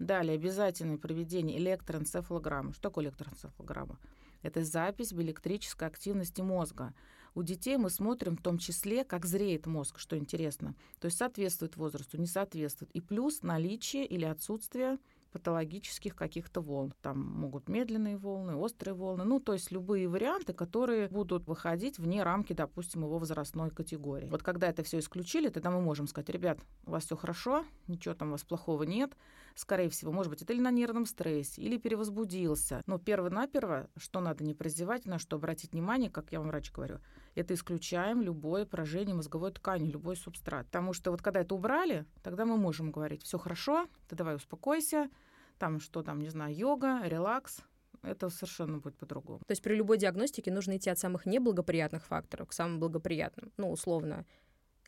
Далее 0.00 0.36
обязательное 0.36 0.96
проведение 0.96 1.58
электроэнцефалограммы. 1.58 2.72
Что 2.72 2.84
такое 2.84 3.04
электроэнцефалограмма? 3.04 3.98
Это 4.40 4.64
запись 4.64 5.12
биоэлектрической 5.12 5.86
активности 5.86 6.40
мозга. 6.40 6.94
У 7.34 7.42
детей 7.42 7.76
мы 7.76 7.90
смотрим 7.90 8.36
в 8.36 8.42
том 8.42 8.58
числе, 8.58 9.04
как 9.04 9.26
зреет 9.26 9.66
мозг, 9.66 9.98
что 9.98 10.16
интересно. 10.16 10.74
То 11.00 11.06
есть 11.06 11.18
соответствует 11.18 11.76
возрасту, 11.76 12.18
не 12.18 12.26
соответствует. 12.26 12.90
И 12.92 13.00
плюс 13.00 13.42
наличие 13.42 14.06
или 14.06 14.24
отсутствие 14.24 14.98
патологических 15.30 16.14
каких-то 16.14 16.60
волн. 16.60 16.94
Там 17.02 17.18
могут 17.20 17.68
медленные 17.68 18.16
волны, 18.16 18.56
острые 18.56 18.94
волны, 18.94 19.24
ну, 19.24 19.40
то 19.40 19.52
есть 19.52 19.70
любые 19.70 20.08
варианты, 20.08 20.52
которые 20.52 21.08
будут 21.08 21.46
выходить 21.46 21.98
вне 21.98 22.22
рамки, 22.22 22.52
допустим, 22.52 23.02
его 23.02 23.18
возрастной 23.18 23.70
категории. 23.70 24.28
Вот 24.28 24.42
когда 24.42 24.68
это 24.68 24.82
все 24.82 24.98
исключили, 24.98 25.48
тогда 25.48 25.70
мы 25.70 25.80
можем 25.80 26.06
сказать, 26.06 26.28
ребят, 26.30 26.58
у 26.86 26.90
вас 26.90 27.04
все 27.04 27.16
хорошо, 27.16 27.64
ничего 27.86 28.14
там 28.14 28.28
у 28.28 28.32
вас 28.32 28.44
плохого 28.44 28.82
нет, 28.82 29.16
скорее 29.54 29.88
всего, 29.88 30.12
может 30.12 30.30
быть, 30.30 30.42
это 30.42 30.52
или 30.52 30.60
на 30.60 30.70
нервном 30.70 31.06
стрессе, 31.06 31.62
или 31.62 31.76
перевозбудился. 31.76 32.82
Но 32.86 32.98
перво-наперво, 32.98 33.88
что 33.96 34.20
надо 34.20 34.44
не 34.44 34.54
прозевать, 34.54 35.06
на 35.06 35.18
что 35.18 35.36
обратить 35.36 35.72
внимание, 35.72 36.10
как 36.10 36.32
я 36.32 36.40
вам, 36.40 36.48
врач 36.48 36.72
говорю, 36.72 36.98
это 37.40 37.54
исключаем 37.54 38.22
любое 38.22 38.64
поражение 38.66 39.14
мозговой 39.14 39.52
ткани, 39.52 39.90
любой 39.90 40.16
субстрат. 40.16 40.66
Потому 40.66 40.92
что 40.92 41.10
вот 41.10 41.22
когда 41.22 41.40
это 41.40 41.54
убрали, 41.54 42.06
тогда 42.22 42.44
мы 42.44 42.56
можем 42.56 42.90
говорить, 42.90 43.22
все 43.22 43.38
хорошо, 43.38 43.86
ты 44.08 44.16
давай 44.16 44.36
успокойся, 44.36 45.10
там 45.58 45.80
что 45.80 46.02
там, 46.02 46.20
не 46.20 46.28
знаю, 46.28 46.54
йога, 46.54 47.00
релакс, 47.04 47.60
это 48.02 48.30
совершенно 48.30 48.78
будет 48.78 48.96
по-другому. 48.96 49.40
То 49.40 49.52
есть 49.52 49.62
при 49.62 49.74
любой 49.74 49.98
диагностике 49.98 50.50
нужно 50.50 50.76
идти 50.76 50.90
от 50.90 50.98
самых 50.98 51.26
неблагоприятных 51.26 52.04
факторов 52.04 52.48
к 52.48 52.52
самым 52.52 52.80
благоприятным. 52.80 53.52
Ну, 53.56 53.70
условно, 53.70 54.24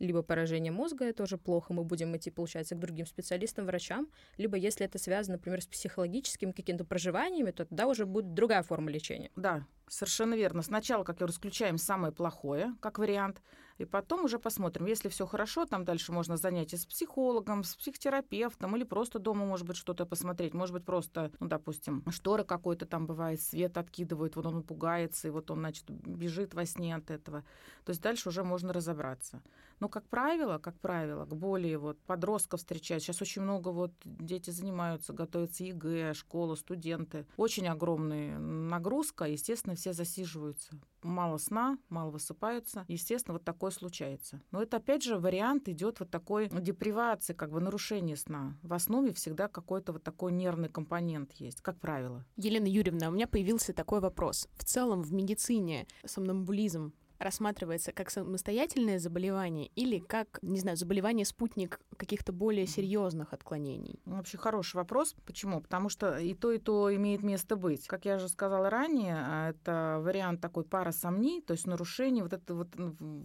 либо 0.03 0.23
поражение 0.23 0.73
мозга, 0.73 1.05
это 1.05 1.19
тоже 1.19 1.39
плохо, 1.39 1.73
мы 1.73 1.85
будем 1.85 2.17
идти, 2.17 2.31
получается, 2.31 2.75
к 2.75 2.79
другим 2.79 3.07
специалистам, 3.07 3.67
врачам, 3.67 4.09
либо 4.37 4.57
если 4.57 4.85
это 4.85 4.99
связано, 4.99 5.37
например, 5.37 5.63
с 5.63 5.67
психологическими 5.67 6.51
какими-то 6.51 6.85
проживаниями, 6.85 7.53
то 7.53 7.65
тогда 7.65 7.87
уже 7.87 8.05
будет 8.05 8.35
другая 8.35 8.63
форма 8.63 8.91
лечения. 8.91 9.31
Да, 9.37 9.65
совершенно 9.89 10.35
верно. 10.35 10.63
Сначала, 10.63 11.05
как 11.05 11.17
я 11.17 11.19
говорю, 11.21 11.33
исключаем 11.33 11.79
самое 11.79 12.13
плохое, 12.13 12.75
как 12.81 12.99
вариант, 12.99 13.41
и 13.79 13.85
потом 13.85 14.25
уже 14.25 14.39
посмотрим. 14.39 14.87
Если 14.87 15.09
все 15.09 15.27
хорошо, 15.27 15.65
там 15.67 15.85
дальше 15.85 16.13
можно 16.13 16.37
занятия 16.37 16.77
с 16.77 16.87
психологом, 16.87 17.65
с 17.65 17.75
психотерапевтом 17.75 18.77
или 18.77 18.85
просто 18.85 19.19
дома, 19.19 19.45
может 19.45 19.67
быть, 19.67 19.77
что-то 19.77 20.07
посмотреть. 20.07 20.55
Может 20.55 20.75
быть, 20.75 20.85
просто, 20.85 21.33
ну, 21.41 21.49
допустим, 21.49 22.05
шторы 22.11 22.45
какой-то 22.45 22.87
там 22.87 23.07
бывает, 23.07 23.41
свет 23.41 23.77
откидывает, 23.77 24.37
вот 24.37 24.47
он 24.47 24.63
пугается, 24.63 25.29
и 25.29 25.31
вот 25.31 25.51
он, 25.51 25.61
значит, 25.61 25.91
бежит 25.91 26.55
во 26.55 26.67
сне 26.67 26.95
от 26.95 27.11
этого. 27.11 27.45
То 27.85 27.91
есть 27.91 28.03
дальше 28.03 28.29
уже 28.29 28.45
можно 28.45 28.73
разобраться. 28.73 29.43
Но, 29.81 29.89
как 29.89 30.09
правило, 30.09 30.59
как 30.59 30.79
правило, 30.81 31.25
к 31.25 31.35
более 31.35 31.79
вот 31.79 31.99
подростков 32.03 32.61
встречать. 32.61 33.03
Сейчас 33.03 33.23
очень 33.23 33.43
много 33.43 33.69
вот 33.69 33.93
дети 34.05 34.51
занимаются, 34.51 35.13
готовятся 35.13 35.65
ЕГЭ, 35.65 36.15
школа, 36.15 36.55
студенты. 36.55 37.27
Очень 37.37 37.69
огромная 37.69 38.39
нагрузка, 38.39 39.25
естественно, 39.25 39.75
все 39.75 39.93
засиживаются. 39.93 40.73
Мало 41.03 41.39
сна, 41.39 41.79
мало 41.89 42.11
высыпаются. 42.11 42.85
Естественно, 42.87 43.35
вот 43.35 43.45
такое 43.45 43.73
случается. 43.73 44.41
Но 44.53 44.63
это, 44.63 44.77
опять 44.77 45.03
же, 45.03 45.19
вариант 45.19 45.69
идет 45.69 45.99
вот 45.99 46.11
такой 46.11 46.49
депривации, 46.49 47.33
как 47.33 47.51
бы 47.51 47.61
нарушение 47.61 48.17
сна. 48.17 48.57
В 48.63 48.73
основе 48.73 49.13
всегда 49.13 49.49
какой-то 49.49 49.93
вот 49.93 50.05
такой 50.05 50.33
нервный 50.33 50.69
компонент 50.69 51.33
есть, 51.33 51.61
как 51.61 51.81
правило. 51.81 52.25
Елена 52.37 52.67
Юрьевна, 52.67 53.09
у 53.09 53.13
меня 53.13 53.27
появился 53.27 53.73
такой 53.73 54.01
вопрос. 54.01 54.49
В 54.55 54.65
целом 54.65 55.03
в 55.03 55.13
медицине 55.13 55.87
сомнамбулизм 56.05 56.93
рассматривается 57.23 57.93
как 57.93 58.11
самостоятельное 58.11 58.99
заболевание 58.99 59.69
или 59.75 59.99
как, 59.99 60.39
не 60.43 60.61
знаю, 60.61 60.77
заболевание 60.77 61.25
спутник 61.25 61.81
каких-то 61.97 62.33
более 62.33 62.67
серьезных 62.67 63.33
отклонений? 63.33 64.01
Ну, 64.05 64.17
вообще 64.17 64.39
хороший 64.39 64.77
вопрос. 64.77 65.15
Почему? 65.27 65.61
Потому 65.61 65.89
что 65.89 66.19
и 66.19 66.35
то, 66.35 66.53
и 66.53 66.59
то 66.59 66.95
имеет 66.95 67.23
место 67.23 67.57
быть. 67.57 67.87
Как 67.87 68.05
я 68.05 68.17
уже 68.17 68.29
сказала 68.29 68.71
ранее, 68.71 69.17
а, 69.19 69.51
это 69.51 70.01
вариант 70.03 70.41
такой 70.41 70.65
парасомнии, 70.65 71.41
то 71.41 71.53
есть 71.53 71.67
нарушение, 71.67 72.23
вот 72.23 72.33
это 72.33 72.55
вот 72.55 72.75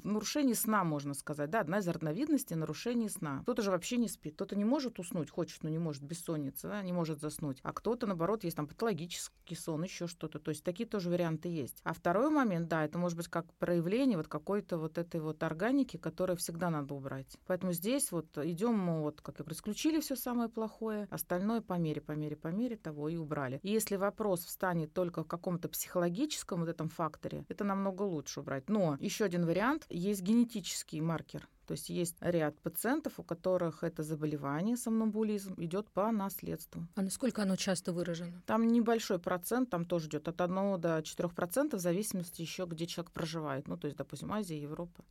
нарушение 0.04 0.56
сна, 0.56 0.84
можно 0.84 1.14
сказать. 1.14 1.50
Да, 1.50 1.62
одна 1.62 1.80
из 1.80 1.88
разновидностей 1.88 2.56
нарушения 2.56 3.10
сна. 3.10 3.40
Кто-то 3.44 3.62
же 3.62 3.72
вообще 3.72 3.98
не 3.98 4.08
спит, 4.08 4.36
кто-то 4.36 4.56
не 4.56 4.66
может 4.66 5.00
уснуть, 5.00 5.30
хочет, 5.30 5.64
но 5.64 5.70
не 5.70 5.80
может, 5.80 6.04
бессонница, 6.04 6.68
да, 6.68 6.82
не 6.82 6.94
может 6.94 7.20
заснуть. 7.20 7.60
А 7.64 7.74
кто-то, 7.74 8.08
наоборот, 8.08 8.44
есть 8.44 8.56
там 8.56 8.68
патологический 8.68 9.56
сон, 9.56 9.84
еще 9.84 10.08
что-то. 10.08 10.40
То 10.40 10.50
есть 10.50 10.64
такие 10.64 10.88
тоже 10.88 11.10
варианты 11.10 11.50
есть. 11.50 11.82
А 11.84 11.94
второй 11.94 12.30
момент, 12.30 12.68
да, 12.68 12.86
это 12.86 12.98
может 12.98 13.18
быть 13.18 13.28
как 13.28 13.52
проявление 13.56 13.87
проявление 13.88 14.18
вот 14.18 14.28
какой-то 14.28 14.78
вот 14.78 14.98
этой 14.98 15.22
вот 15.22 15.44
органики, 15.44 15.96
которую 15.98 16.36
всегда 16.36 16.70
надо 16.70 16.94
убрать. 16.94 17.38
Поэтому 17.48 17.72
здесь 17.72 18.12
вот 18.12 18.38
идем 18.38 18.78
мы 18.78 19.02
вот, 19.02 19.22
как 19.22 19.40
я 19.40 19.46
говорю, 19.46 19.56
исключили 19.56 20.00
все 20.02 20.18
самое 20.18 20.50
плохое, 20.50 21.08
остальное 21.10 21.62
по 21.62 21.76
мере, 21.76 22.02
по 22.02 22.12
мере, 22.12 22.36
по 22.36 22.50
мере 22.50 22.76
того 22.76 23.08
и 23.08 23.16
убрали. 23.16 23.60
И 23.64 23.70
если 23.70 23.96
вопрос 23.96 24.44
встанет 24.44 24.94
только 24.94 25.24
в 25.24 25.28
каком-то 25.28 25.70
психологическом 25.70 26.60
вот 26.60 26.70
этом 26.70 26.90
факторе, 26.90 27.46
это 27.48 27.64
намного 27.64 28.04
лучше 28.04 28.42
убрать. 28.42 28.70
Но 28.70 28.98
еще 29.00 29.24
один 29.24 29.46
вариант, 29.46 29.86
есть 29.90 30.22
генетический 30.22 31.00
маркер 31.00 31.48
То 31.68 31.74
есть 31.74 31.90
есть 31.90 32.16
ряд 32.22 32.58
пациентов, 32.62 33.20
у 33.20 33.24
которых 33.24 33.84
это 33.84 34.02
заболевание, 34.02 34.78
сомнамбулизм, 34.78 35.54
идет 35.58 35.90
по 35.92 36.10
наследству. 36.12 36.88
А 36.96 37.02
насколько 37.02 37.42
оно 37.42 37.58
часто 37.58 37.92
выражено? 37.92 38.42
Там 38.46 38.66
небольшой 38.68 39.20
процент, 39.20 39.70
там 39.70 39.86
тоже 39.86 40.08
идет 40.08 40.30
от 40.30 40.40
1 40.40 40.80
до 40.80 41.02
4 41.04 41.30
процентов, 41.30 41.82
в 41.82 41.84
зависимости 41.84 42.42
еще, 42.42 42.66
где 42.66 42.88
человек 42.88 43.12
проживает. 43.12 43.68
Ну, 43.68 43.78
то 43.78 43.88
есть, 43.88 43.98
допустим, 43.98 44.32
Азия, 44.32 44.60
Европа. 44.62 45.04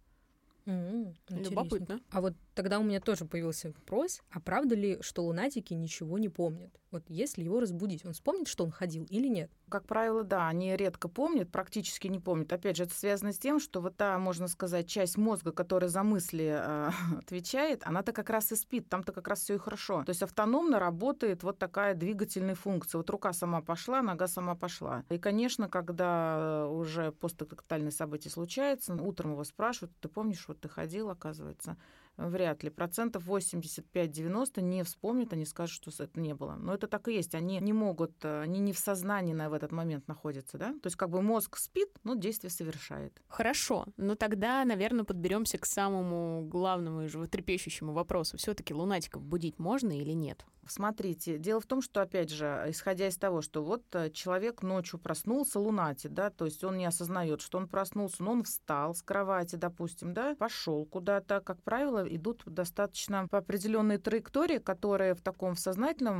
М, 0.66 1.14
интересно. 1.28 1.50
Любопытно. 1.50 2.00
А 2.10 2.20
вот 2.20 2.34
тогда 2.54 2.80
у 2.80 2.82
меня 2.82 3.00
тоже 3.00 3.24
появился 3.24 3.68
вопрос, 3.68 4.20
а 4.30 4.40
правда 4.40 4.74
ли, 4.74 4.98
что 5.00 5.24
лунатики 5.24 5.74
ничего 5.74 6.18
не 6.18 6.28
помнят? 6.28 6.70
Вот 6.90 7.04
если 7.08 7.42
его 7.42 7.60
разбудить, 7.60 8.04
он 8.04 8.12
вспомнит, 8.12 8.48
что 8.48 8.64
он 8.64 8.70
ходил 8.70 9.04
или 9.04 9.28
нет? 9.28 9.50
Как 9.68 9.86
правило, 9.86 10.22
да, 10.24 10.48
они 10.48 10.74
редко 10.76 11.08
помнят, 11.08 11.50
практически 11.50 12.06
не 12.06 12.20
помнят. 12.20 12.52
Опять 12.52 12.76
же, 12.76 12.84
это 12.84 12.94
связано 12.94 13.32
с 13.32 13.38
тем, 13.38 13.60
что 13.60 13.80
вот 13.80 13.96
та, 13.96 14.18
можно 14.18 14.48
сказать, 14.48 14.88
часть 14.88 15.18
мозга, 15.18 15.52
которая 15.52 15.90
за 15.90 16.02
мысли 16.02 16.56
э, 16.58 16.90
отвечает, 17.18 17.82
она-то 17.84 18.12
как 18.12 18.30
раз 18.30 18.52
и 18.52 18.56
спит, 18.56 18.88
там-то 18.88 19.12
как 19.12 19.28
раз 19.28 19.40
все 19.40 19.54
и 19.54 19.58
хорошо. 19.58 20.04
То 20.04 20.10
есть 20.10 20.22
автономно 20.22 20.78
работает 20.78 21.42
вот 21.42 21.58
такая 21.58 21.94
двигательная 21.94 22.54
функция. 22.54 22.98
Вот 22.98 23.10
рука 23.10 23.32
сама 23.32 23.60
пошла, 23.60 24.00
нога 24.02 24.26
сама 24.28 24.54
пошла. 24.54 25.04
И, 25.10 25.18
конечно, 25.18 25.68
когда 25.68 26.66
уже 26.70 27.12
посттактальные 27.12 27.92
события 27.92 28.30
случаются, 28.30 28.94
утром 28.94 29.32
его 29.32 29.44
спрашивают, 29.44 29.92
ты 30.00 30.08
помнишь, 30.08 30.46
вот 30.48 30.55
ты 30.60 30.68
ходил, 30.68 31.10
оказывается, 31.10 31.76
вряд 32.16 32.62
ли. 32.62 32.70
Процентов 32.70 33.28
85-90 33.28 34.60
не 34.60 34.82
вспомнят, 34.82 35.32
они 35.32 35.44
скажут, 35.44 35.82
что 35.92 36.04
это 36.04 36.20
не 36.20 36.34
было. 36.34 36.54
Но 36.54 36.74
это 36.74 36.86
так 36.86 37.08
и 37.08 37.14
есть. 37.14 37.34
Они 37.34 37.58
не 37.60 37.72
могут, 37.72 38.12
э, 38.24 38.42
они 38.42 38.60
не 38.60 38.72
в 38.72 38.78
сознании 38.78 39.32
на 39.32 39.50
в 39.50 39.52
этот 39.52 39.72
момент 39.72 40.08
находятся, 40.08 40.58
да? 40.58 40.72
То 40.72 40.86
есть 40.86 40.96
как 40.96 41.10
бы 41.10 41.22
мозг 41.22 41.56
спит, 41.56 41.90
но 42.04 42.14
действие 42.14 42.50
совершает. 42.50 43.20
Хорошо, 43.28 43.86
но 43.96 44.14
тогда, 44.14 44.64
наверное, 44.64 45.04
подберемся 45.04 45.58
к 45.58 45.66
самому 45.66 46.46
главному 46.46 47.02
и 47.02 47.08
животрепещущему 47.08 47.92
вопросу. 47.92 48.36
Все-таки 48.38 48.74
лунатиков 48.74 49.22
будить 49.22 49.58
можно 49.58 49.96
или 49.96 50.12
нет? 50.12 50.44
Смотрите, 50.68 51.38
дело 51.38 51.60
в 51.60 51.66
том, 51.66 51.80
что, 51.80 52.02
опять 52.02 52.30
же, 52.30 52.64
исходя 52.68 53.06
из 53.06 53.16
того, 53.16 53.40
что 53.40 53.62
вот 53.62 53.82
э, 53.92 54.10
человек 54.10 54.62
ночью 54.62 54.98
проснулся, 54.98 55.60
лунатит, 55.60 56.12
да, 56.12 56.30
то 56.30 56.44
есть 56.44 56.64
он 56.64 56.76
не 56.76 56.86
осознает, 56.86 57.40
что 57.40 57.58
он 57.58 57.68
проснулся, 57.68 58.22
но 58.22 58.32
он 58.32 58.42
встал 58.42 58.94
с 58.94 59.02
кровати, 59.02 59.56
допустим, 59.56 60.12
да, 60.12 60.34
пошел 60.34 60.84
куда-то, 60.84 61.40
как 61.40 61.62
правило, 61.62 62.05
идут 62.08 62.42
достаточно 62.46 63.28
по 63.28 63.38
определенной 63.38 63.98
траектории, 63.98 64.58
которая 64.58 65.14
в 65.14 65.20
таком 65.20 65.54
в 65.54 65.60
сознательном 65.60 66.16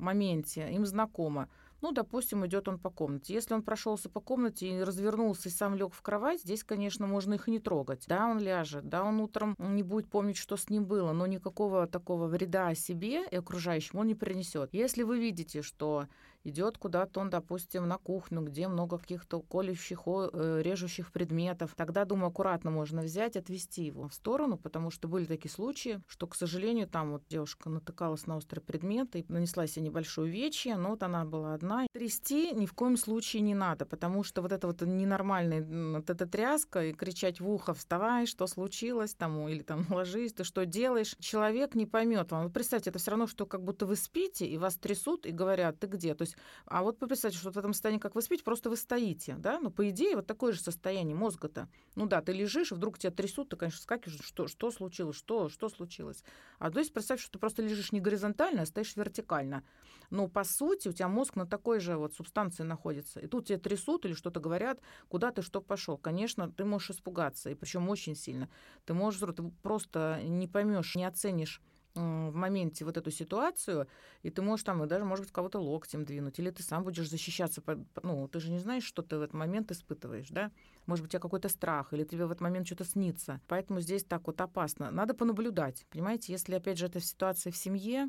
моменте 0.00 0.70
им 0.72 0.86
знакома. 0.86 1.48
Ну, 1.82 1.92
допустим, 1.92 2.46
идет 2.46 2.68
он 2.68 2.78
по 2.78 2.90
комнате. 2.90 3.34
Если 3.34 3.52
он 3.52 3.62
прошелся 3.62 4.08
по 4.08 4.20
комнате 4.20 4.66
и 4.68 4.82
развернулся 4.82 5.48
и 5.48 5.52
сам 5.52 5.74
лег 5.74 5.92
в 5.92 6.00
кровать, 6.00 6.40
здесь, 6.40 6.64
конечно, 6.64 7.06
можно 7.06 7.34
их 7.34 7.48
не 7.48 7.58
трогать. 7.58 8.04
Да, 8.08 8.26
он 8.26 8.38
ляжет, 8.38 8.88
да, 8.88 9.04
он 9.04 9.20
утром 9.20 9.54
не 9.58 9.82
будет 9.82 10.08
помнить, 10.08 10.38
что 10.38 10.56
с 10.56 10.70
ним 10.70 10.86
было, 10.86 11.12
но 11.12 11.26
никакого 11.26 11.86
такого 11.86 12.26
вреда 12.26 12.74
себе 12.74 13.26
и 13.30 13.36
окружающим 13.36 13.98
он 13.98 14.06
не 14.06 14.14
принесет. 14.14 14.70
Если 14.72 15.02
вы 15.02 15.18
видите, 15.18 15.62
что 15.62 16.06
идет 16.48 16.78
куда-то 16.78 17.20
он, 17.20 17.30
допустим, 17.30 17.88
на 17.88 17.98
кухню, 17.98 18.42
где 18.42 18.68
много 18.68 18.98
каких-то 18.98 19.40
колющих, 19.40 20.02
э, 20.06 20.60
режущих 20.62 21.12
предметов. 21.12 21.74
Тогда, 21.76 22.04
думаю, 22.04 22.28
аккуратно 22.28 22.70
можно 22.70 23.02
взять, 23.02 23.36
отвести 23.36 23.84
его 23.84 24.08
в 24.08 24.14
сторону, 24.14 24.56
потому 24.56 24.90
что 24.90 25.08
были 25.08 25.24
такие 25.24 25.50
случаи, 25.50 26.00
что, 26.06 26.26
к 26.26 26.34
сожалению, 26.34 26.86
там 26.86 27.12
вот 27.12 27.24
девушка 27.28 27.68
натыкалась 27.68 28.26
на 28.26 28.36
острый 28.36 28.60
предмет 28.60 29.16
и 29.16 29.24
нанесла 29.28 29.66
себе 29.66 29.86
небольшое 29.86 30.28
увечье, 30.28 30.76
но 30.76 30.90
вот 30.90 31.02
она 31.02 31.24
была 31.24 31.54
одна. 31.54 31.86
Трясти 31.92 32.52
ни 32.52 32.66
в 32.66 32.74
коем 32.74 32.96
случае 32.96 33.42
не 33.42 33.54
надо, 33.54 33.84
потому 33.84 34.22
что 34.22 34.42
вот 34.42 34.52
это 34.52 34.66
вот 34.66 34.82
ненормальная 34.82 35.62
вот 35.96 36.10
эта 36.10 36.26
тряска 36.26 36.84
и 36.84 36.92
кричать 36.92 37.40
в 37.40 37.48
ухо 37.48 37.74
«вставай, 37.74 38.26
что 38.26 38.46
случилось?» 38.46 39.14
там, 39.14 39.48
или 39.48 39.62
там 39.62 39.86
«ложись, 39.90 40.32
ты 40.32 40.44
что 40.44 40.64
делаешь?» 40.64 41.16
Человек 41.18 41.74
не 41.74 41.86
поймет 41.86 42.30
вам. 42.30 42.44
Вот 42.44 42.52
представьте, 42.52 42.90
это 42.90 42.98
все 42.98 43.10
равно, 43.10 43.26
что 43.26 43.46
как 43.46 43.62
будто 43.62 43.86
вы 43.86 43.96
спите, 43.96 44.46
и 44.46 44.58
вас 44.58 44.76
трясут 44.76 45.26
и 45.26 45.32
говорят 45.32 45.78
«ты 45.80 45.86
где?» 45.86 46.14
То 46.14 46.22
есть 46.22 46.35
а 46.66 46.82
вот 46.82 46.98
представьте, 46.98 47.38
что 47.38 47.50
в 47.50 47.56
этом 47.56 47.72
состоянии, 47.72 48.00
как 48.00 48.14
вы 48.14 48.22
спите, 48.22 48.44
просто 48.44 48.70
вы 48.70 48.76
стоите, 48.76 49.34
да? 49.38 49.58
Ну, 49.58 49.70
по 49.70 49.88
идее, 49.90 50.16
вот 50.16 50.26
такое 50.26 50.52
же 50.52 50.60
состояние 50.60 51.14
мозга-то. 51.16 51.68
Ну 51.94 52.06
да, 52.06 52.20
ты 52.20 52.32
лежишь, 52.32 52.72
вдруг 52.72 52.98
тебя 52.98 53.12
трясут, 53.12 53.50
ты, 53.50 53.56
конечно, 53.56 53.80
скакиваешь, 53.80 54.20
что, 54.22 54.48
что 54.48 54.70
случилось, 54.70 55.16
что, 55.16 55.48
что 55.48 55.68
случилось. 55.68 56.22
А 56.58 56.70
то 56.70 56.78
есть 56.78 56.92
представь, 56.92 57.20
что 57.20 57.32
ты 57.32 57.38
просто 57.38 57.62
лежишь 57.62 57.92
не 57.92 58.00
горизонтально, 58.00 58.62
а 58.62 58.66
стоишь 58.66 58.96
вертикально. 58.96 59.64
Но 60.10 60.28
по 60.28 60.44
сути 60.44 60.88
у 60.88 60.92
тебя 60.92 61.08
мозг 61.08 61.36
на 61.36 61.46
такой 61.46 61.80
же 61.80 61.96
вот 61.96 62.14
субстанции 62.14 62.62
находится. 62.62 63.20
И 63.20 63.26
тут 63.26 63.46
тебя 63.46 63.58
трясут 63.58 64.04
или 64.04 64.14
что-то 64.14 64.40
говорят, 64.40 64.80
куда 65.08 65.32
ты 65.32 65.42
что 65.42 65.60
пошел. 65.60 65.98
Конечно, 65.98 66.50
ты 66.50 66.64
можешь 66.64 66.90
испугаться, 66.90 67.50
и 67.50 67.54
причем 67.54 67.88
очень 67.88 68.14
сильно. 68.14 68.48
Ты 68.84 68.94
можешь, 68.94 69.20
ты 69.20 69.42
просто 69.62 70.20
не 70.22 70.46
поймешь, 70.48 70.94
не 70.94 71.04
оценишь 71.04 71.60
в 71.96 72.34
моменте 72.34 72.84
вот 72.84 72.96
эту 72.96 73.10
ситуацию, 73.10 73.88
и 74.22 74.30
ты 74.30 74.42
можешь 74.42 74.64
там, 74.64 74.82
и 74.82 74.86
даже, 74.86 75.04
может 75.04 75.24
быть, 75.24 75.32
кого-то 75.32 75.58
локтем 75.58 76.04
двинуть, 76.04 76.38
или 76.38 76.50
ты 76.50 76.62
сам 76.62 76.84
будешь 76.84 77.08
защищаться. 77.08 77.62
Ну, 78.02 78.28
ты 78.28 78.40
же 78.40 78.50
не 78.50 78.58
знаешь, 78.58 78.84
что 78.84 79.02
ты 79.02 79.18
в 79.18 79.22
этот 79.22 79.34
момент 79.34 79.70
испытываешь, 79.70 80.28
да? 80.28 80.50
Может 80.86 81.02
быть, 81.02 81.10
у 81.10 81.12
тебя 81.12 81.20
какой-то 81.20 81.48
страх, 81.48 81.92
или 81.92 82.04
тебе 82.04 82.26
в 82.26 82.30
этот 82.30 82.40
момент 82.40 82.66
что-то 82.66 82.84
снится. 82.84 83.40
Поэтому 83.48 83.80
здесь 83.80 84.04
так 84.04 84.26
вот 84.26 84.40
опасно. 84.40 84.90
Надо 84.90 85.14
понаблюдать, 85.14 85.86
понимаете? 85.90 86.32
Если, 86.32 86.54
опять 86.54 86.78
же, 86.78 86.86
это 86.86 87.00
ситуация 87.00 87.50
в 87.50 87.56
семье, 87.56 88.08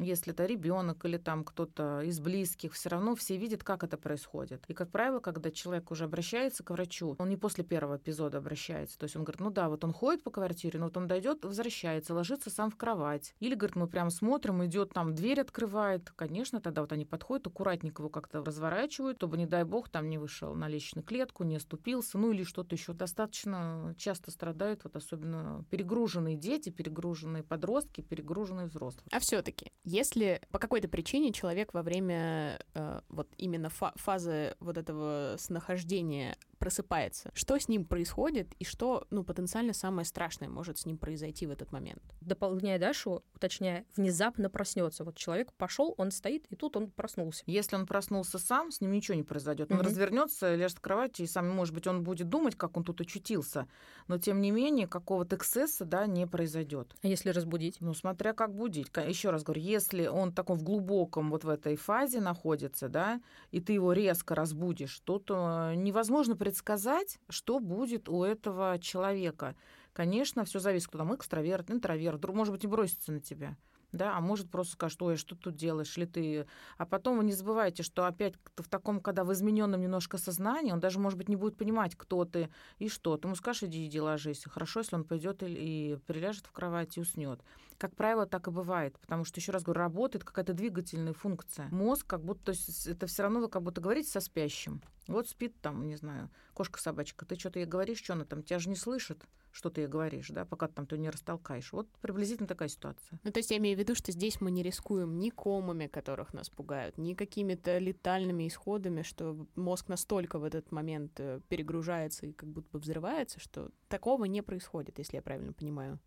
если 0.00 0.32
это 0.32 0.46
ребенок 0.46 1.04
или 1.04 1.16
там 1.16 1.44
кто-то 1.44 2.02
из 2.02 2.20
близких, 2.20 2.72
все 2.72 2.88
равно 2.88 3.14
все 3.14 3.36
видят, 3.36 3.64
как 3.64 3.84
это 3.84 3.96
происходит. 3.96 4.64
И, 4.68 4.74
как 4.74 4.90
правило, 4.90 5.20
когда 5.20 5.50
человек 5.50 5.90
уже 5.90 6.04
обращается 6.04 6.62
к 6.64 6.70
врачу, 6.70 7.16
он 7.18 7.28
не 7.28 7.36
после 7.36 7.64
первого 7.64 7.96
эпизода 7.96 8.38
обращается. 8.38 8.98
То 8.98 9.04
есть 9.04 9.16
он 9.16 9.24
говорит, 9.24 9.40
ну 9.40 9.50
да, 9.50 9.68
вот 9.68 9.84
он 9.84 9.92
ходит 9.92 10.22
по 10.22 10.30
квартире, 10.30 10.78
но 10.78 10.86
вот 10.86 10.96
он 10.96 11.06
дойдет, 11.06 11.44
возвращается, 11.44 12.14
ложится 12.14 12.50
сам 12.50 12.70
в 12.70 12.76
кровать. 12.76 13.34
Или, 13.40 13.54
говорит, 13.54 13.76
мы 13.76 13.86
прям 13.86 14.10
смотрим, 14.10 14.64
идет 14.64 14.92
там, 14.92 15.14
дверь 15.14 15.40
открывает. 15.40 16.10
Конечно, 16.10 16.60
тогда 16.60 16.82
вот 16.82 16.92
они 16.92 17.04
подходят, 17.04 17.46
аккуратненько 17.46 18.02
его 18.02 18.10
как-то 18.10 18.44
разворачивают, 18.44 19.18
чтобы, 19.18 19.36
не 19.36 19.46
дай 19.46 19.64
бог, 19.64 19.88
там 19.88 20.08
не 20.08 20.18
вышел 20.18 20.54
на 20.54 20.68
личную 20.68 21.04
клетку, 21.04 21.44
не 21.44 21.56
оступился, 21.56 22.18
ну 22.18 22.32
или 22.32 22.44
что-то 22.44 22.74
еще. 22.74 22.92
Достаточно 22.92 23.94
часто 23.98 24.30
страдают, 24.30 24.84
вот 24.84 24.96
особенно 24.96 25.64
перегруженные 25.70 26.36
дети, 26.36 26.70
перегруженные 26.70 27.42
подростки, 27.42 28.00
перегруженные 28.00 28.66
взрослые. 28.66 29.06
А 29.12 29.20
все-таки 29.20 29.72
если 29.88 30.42
по 30.50 30.58
какой-то 30.58 30.86
причине 30.86 31.32
человек 31.32 31.72
во 31.72 31.82
время 31.82 32.60
э, 32.74 33.00
вот 33.08 33.28
именно 33.38 33.70
фа- 33.70 33.94
фазы 33.96 34.54
вот 34.60 34.76
этого 34.76 35.36
снахождения 35.38 36.36
просыпается. 36.58 37.30
Что 37.34 37.58
с 37.58 37.68
ним 37.68 37.84
происходит 37.84 38.48
и 38.58 38.64
что, 38.64 39.06
ну, 39.10 39.24
потенциально 39.24 39.72
самое 39.72 40.04
страшное 40.04 40.48
может 40.48 40.78
с 40.78 40.86
ним 40.86 40.98
произойти 40.98 41.46
в 41.46 41.50
этот 41.50 41.72
момент? 41.72 42.02
Дополняя 42.20 42.78
Дашу, 42.78 43.22
уточняя, 43.34 43.84
внезапно 43.96 44.50
проснется. 44.50 45.04
Вот 45.04 45.16
человек 45.16 45.52
пошел, 45.54 45.94
он 45.98 46.10
стоит, 46.10 46.46
и 46.50 46.56
тут 46.56 46.76
он 46.76 46.90
проснулся. 46.90 47.42
Если 47.46 47.76
он 47.76 47.86
проснулся 47.86 48.38
сам, 48.38 48.70
с 48.70 48.80
ним 48.80 48.92
ничего 48.92 49.16
не 49.16 49.22
произойдет. 49.22 49.70
Он 49.70 49.78
Мгм. 49.78 49.86
развернется, 49.86 50.54
ляжет 50.54 50.78
в 50.78 50.80
кровати, 50.80 51.22
и 51.22 51.26
сам, 51.26 51.48
может 51.48 51.74
быть, 51.74 51.86
он 51.86 52.02
будет 52.04 52.28
думать, 52.28 52.56
как 52.56 52.76
он 52.76 52.84
тут 52.84 53.00
очутился, 53.00 53.66
но 54.06 54.18
тем 54.18 54.40
не 54.40 54.50
менее 54.50 54.86
какого-то 54.86 55.36
эксцесса, 55.36 55.84
да, 55.84 56.06
не 56.06 56.26
произойдет. 56.26 56.94
А 57.02 57.06
если 57.08 57.30
разбудить? 57.30 57.76
Ну, 57.80 57.94
смотря 57.94 58.32
как 58.32 58.54
будить. 58.54 58.88
Еще 59.06 59.30
раз 59.30 59.42
говорю, 59.44 59.62
если 59.62 60.06
он 60.06 60.32
таком 60.32 60.58
в 60.58 60.62
глубоком 60.62 61.30
вот 61.30 61.44
в 61.44 61.48
этой 61.48 61.76
фазе 61.76 62.20
находится, 62.20 62.88
да, 62.88 63.20
и 63.50 63.60
ты 63.60 63.72
его 63.74 63.92
резко 63.92 64.34
разбудишь, 64.34 65.00
тут 65.04 65.30
э, 65.30 65.74
невозможно 65.76 66.36
предсказать, 66.48 67.18
что 67.28 67.60
будет 67.60 68.08
у 68.08 68.24
этого 68.24 68.78
человека. 68.80 69.54
Конечно, 69.92 70.46
все 70.46 70.60
зависит, 70.60 70.88
кто 70.88 70.96
там 70.96 71.14
экстраверт, 71.14 71.70
интроверт, 71.70 72.26
может 72.28 72.54
быть, 72.54 72.64
и 72.64 72.66
бросится 72.66 73.12
на 73.12 73.20
тебя. 73.20 73.54
Да, 73.92 74.16
а 74.16 74.20
может 74.22 74.50
просто 74.50 74.72
скажет, 74.72 75.02
ой, 75.02 75.16
что 75.16 75.34
ты 75.34 75.42
тут 75.42 75.56
делаешь, 75.56 75.94
ли 75.98 76.06
ты... 76.06 76.46
А 76.78 76.86
потом 76.86 77.18
вы 77.18 77.24
не 77.24 77.32
забывайте, 77.32 77.82
что 77.82 78.06
опять 78.06 78.32
в 78.56 78.66
таком, 78.66 79.00
когда 79.00 79.24
в 79.24 79.32
измененном 79.34 79.82
немножко 79.82 80.16
сознании, 80.16 80.72
он 80.72 80.80
даже, 80.80 80.98
может 80.98 81.18
быть, 81.18 81.28
не 81.28 81.36
будет 81.36 81.58
понимать, 81.58 81.94
кто 81.96 82.24
ты 82.24 82.48
и 82.78 82.88
что. 82.88 83.18
Ты 83.18 83.28
ему 83.28 83.34
скажешь, 83.34 83.64
иди, 83.64 83.84
иди, 83.84 84.00
ложись. 84.00 84.44
Хорошо, 84.46 84.80
если 84.80 84.96
он 84.96 85.04
пойдет 85.04 85.42
и, 85.42 85.46
и 85.48 85.96
приляжет 86.06 86.46
в 86.46 86.52
кровать 86.52 86.96
и 86.96 87.00
уснет. 87.02 87.42
Как 87.78 87.94
правило, 87.94 88.26
так 88.26 88.48
и 88.48 88.50
бывает, 88.50 88.98
потому 88.98 89.24
что, 89.24 89.38
еще 89.38 89.52
раз 89.52 89.62
говорю, 89.62 89.78
работает 89.78 90.24
какая-то 90.24 90.52
двигательная 90.52 91.12
функция. 91.12 91.68
Мозг 91.70 92.06
как 92.06 92.24
будто, 92.24 92.46
то 92.46 92.50
есть 92.50 92.86
это 92.88 93.06
все 93.06 93.22
равно 93.22 93.40
вы 93.40 93.48
как 93.48 93.62
будто 93.62 93.80
говорите 93.80 94.10
со 94.10 94.20
спящим. 94.20 94.82
Вот 95.06 95.28
спит 95.28 95.54
там, 95.62 95.86
не 95.86 95.96
знаю, 95.96 96.28
кошка-собачка, 96.54 97.24
ты 97.24 97.38
что-то 97.38 97.60
ей 97.60 97.66
говоришь, 97.66 97.98
что 97.98 98.14
она 98.14 98.24
там, 98.24 98.42
тебя 98.42 98.58
же 98.58 98.68
не 98.68 98.74
слышит, 98.74 99.24
что 99.52 99.70
ты 99.70 99.82
ей 99.82 99.86
говоришь, 99.86 100.28
да, 100.28 100.44
пока 100.44 100.66
ты 100.66 100.74
там 100.74 100.86
ты 100.86 100.98
не 100.98 101.08
растолкаешь. 101.08 101.72
Вот 101.72 101.88
приблизительно 102.00 102.48
такая 102.48 102.68
ситуация. 102.68 103.20
Ну, 103.22 103.30
то 103.30 103.38
есть 103.38 103.50
я 103.52 103.58
имею 103.58 103.76
в 103.76 103.80
виду, 103.80 103.94
что 103.94 104.10
здесь 104.10 104.40
мы 104.40 104.50
не 104.50 104.64
рискуем 104.64 105.18
ни 105.18 105.30
комами, 105.30 105.86
которых 105.86 106.34
нас 106.34 106.50
пугают, 106.50 106.98
ни 106.98 107.14
какими-то 107.14 107.78
летальными 107.78 108.48
исходами, 108.48 109.02
что 109.02 109.46
мозг 109.54 109.88
настолько 109.88 110.40
в 110.40 110.44
этот 110.44 110.72
момент 110.72 111.12
э, 111.20 111.40
перегружается 111.48 112.26
и 112.26 112.32
как 112.32 112.48
будто 112.48 112.68
бы 112.72 112.80
взрывается, 112.80 113.38
что 113.38 113.70
такого 113.88 114.24
не 114.24 114.42
происходит, 114.42 114.98
если 114.98 115.16
я 115.16 115.22
правильно 115.22 115.52
понимаю. 115.52 116.00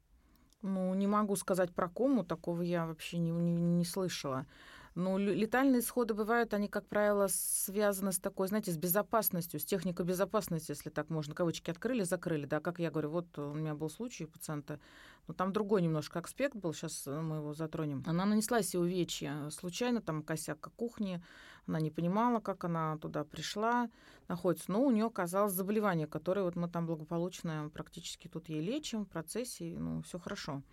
Ну, 0.62 0.94
не 0.94 1.08
могу 1.08 1.36
сказать 1.36 1.72
про 1.72 1.89
кому, 1.89 2.24
такого 2.24 2.62
я 2.62 2.86
вообще 2.86 3.18
не, 3.18 3.32
не, 3.32 3.53
не 3.53 3.86
слышала. 3.86 4.46
Ну, 4.93 5.17
летальные 5.17 5.79
исходы 5.79 6.13
бывают, 6.13 6.53
они, 6.53 6.67
как 6.67 6.86
правило, 6.86 7.27
связаны 7.29 8.12
с 8.12 8.19
такой, 8.19 8.50
знаете, 8.50 8.71
с 8.71 8.77
безопасностью, 8.77 9.60
с 9.60 9.65
техникой 9.65 10.05
безопасности, 10.05 10.71
если 10.71 10.89
так 10.89 11.10
можно. 11.10 11.33
Кавычки 11.33 11.71
открыли, 11.71 12.03
закрыли, 12.03 12.45
да, 12.45 12.60
как 12.60 12.79
я 12.79 12.91
говорю, 12.91 13.10
вот 13.10 13.38
у 13.39 13.53
меня 13.53 13.74
был 13.74 13.89
случай 13.89 14.25
у 14.25 14.27
пациента, 14.27 14.81
но 15.27 15.33
там 15.33 15.53
другой 15.53 15.81
немножко 15.81 16.19
аспект 16.19 16.55
был, 16.55 16.74
сейчас 16.74 17.05
мы 17.07 17.38
его 17.38 17.53
затронем. 17.53 18.03
Она 18.05 18.25
нанесла 18.25 18.62
себе 18.62 18.79
увечья 18.79 19.50
случайно, 19.50 20.01
там 20.01 20.24
косяк 20.24 20.60
кухни, 20.75 21.21
она 21.67 21.79
не 21.79 21.89
понимала, 21.89 22.41
как 22.41 22.65
она 22.65 22.98
туда 22.98 23.24
пришла, 23.24 23.89
находится. 24.27 24.71
Но 24.71 24.83
у 24.83 24.91
нее 24.91 25.05
оказалось 25.05 25.53
заболевание, 25.53 26.07
которое 26.07 26.43
вот 26.43 26.57
мы 26.57 26.67
там 26.67 26.86
благополучно 26.86 27.69
практически 27.74 28.27
тут 28.27 28.50
ей 28.50 28.62
лечим 28.62 29.05
в 29.05 29.10
процессе, 29.10 29.77
ну, 29.77 30.01
все 30.01 30.19
хорошо. 30.19 30.63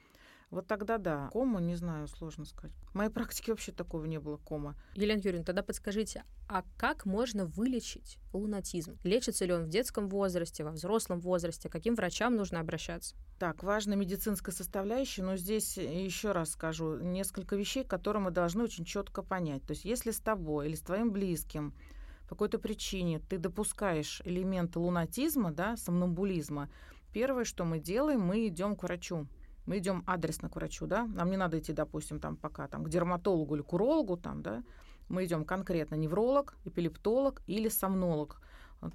Вот 0.50 0.66
тогда 0.66 0.96
да. 0.96 1.28
Кома, 1.30 1.60
не 1.60 1.74
знаю, 1.74 2.08
сложно 2.08 2.46
сказать. 2.46 2.74
В 2.92 2.94
моей 2.94 3.10
практике 3.10 3.52
вообще 3.52 3.70
такого 3.70 4.06
не 4.06 4.18
было 4.18 4.38
кома. 4.38 4.76
Елена 4.94 5.18
Юрьевна, 5.18 5.44
тогда 5.44 5.62
подскажите, 5.62 6.24
а 6.48 6.64
как 6.78 7.04
можно 7.04 7.44
вылечить 7.44 8.18
лунатизм? 8.32 8.96
Лечится 9.04 9.44
ли 9.44 9.52
он 9.52 9.64
в 9.64 9.68
детском 9.68 10.08
возрасте, 10.08 10.64
во 10.64 10.70
взрослом 10.70 11.20
возрасте? 11.20 11.68
Каким 11.68 11.94
врачам 11.94 12.34
нужно 12.34 12.60
обращаться? 12.60 13.14
Так, 13.38 13.62
важная 13.62 13.96
медицинская 13.96 14.54
составляющая, 14.54 15.22
но 15.22 15.36
здесь 15.36 15.76
еще 15.76 16.32
раз 16.32 16.52
скажу 16.52 16.98
несколько 16.98 17.54
вещей, 17.54 17.84
которые 17.84 18.22
мы 18.22 18.30
должны 18.30 18.64
очень 18.64 18.86
четко 18.86 19.22
понять. 19.22 19.62
То 19.64 19.72
есть 19.72 19.84
если 19.84 20.12
с 20.12 20.18
тобой 20.18 20.68
или 20.68 20.76
с 20.76 20.80
твоим 20.80 21.12
близким 21.12 21.74
по 22.22 22.34
какой-то 22.34 22.58
причине 22.58 23.20
ты 23.20 23.36
допускаешь 23.36 24.22
элементы 24.24 24.78
лунатизма, 24.78 25.52
да, 25.52 25.76
сомнамбулизма, 25.76 26.70
первое, 27.12 27.44
что 27.44 27.64
мы 27.64 27.78
делаем, 27.78 28.22
мы 28.22 28.46
идем 28.48 28.76
к 28.76 28.82
врачу 28.82 29.28
мы 29.68 29.78
идем 29.78 30.02
адресно 30.06 30.48
к 30.48 30.56
врачу, 30.56 30.86
да, 30.86 31.06
нам 31.06 31.30
не 31.30 31.36
надо 31.36 31.58
идти, 31.58 31.74
допустим, 31.74 32.20
там 32.20 32.36
пока 32.36 32.66
там 32.68 32.84
к 32.84 32.88
дерматологу 32.88 33.54
или 33.54 33.62
к 33.62 33.72
урологу, 33.74 34.16
там, 34.16 34.42
да, 34.42 34.62
мы 35.10 35.26
идем 35.26 35.44
конкретно 35.44 35.94
невролог, 35.94 36.56
эпилептолог 36.64 37.42
или 37.46 37.68
сомнолог 37.68 38.40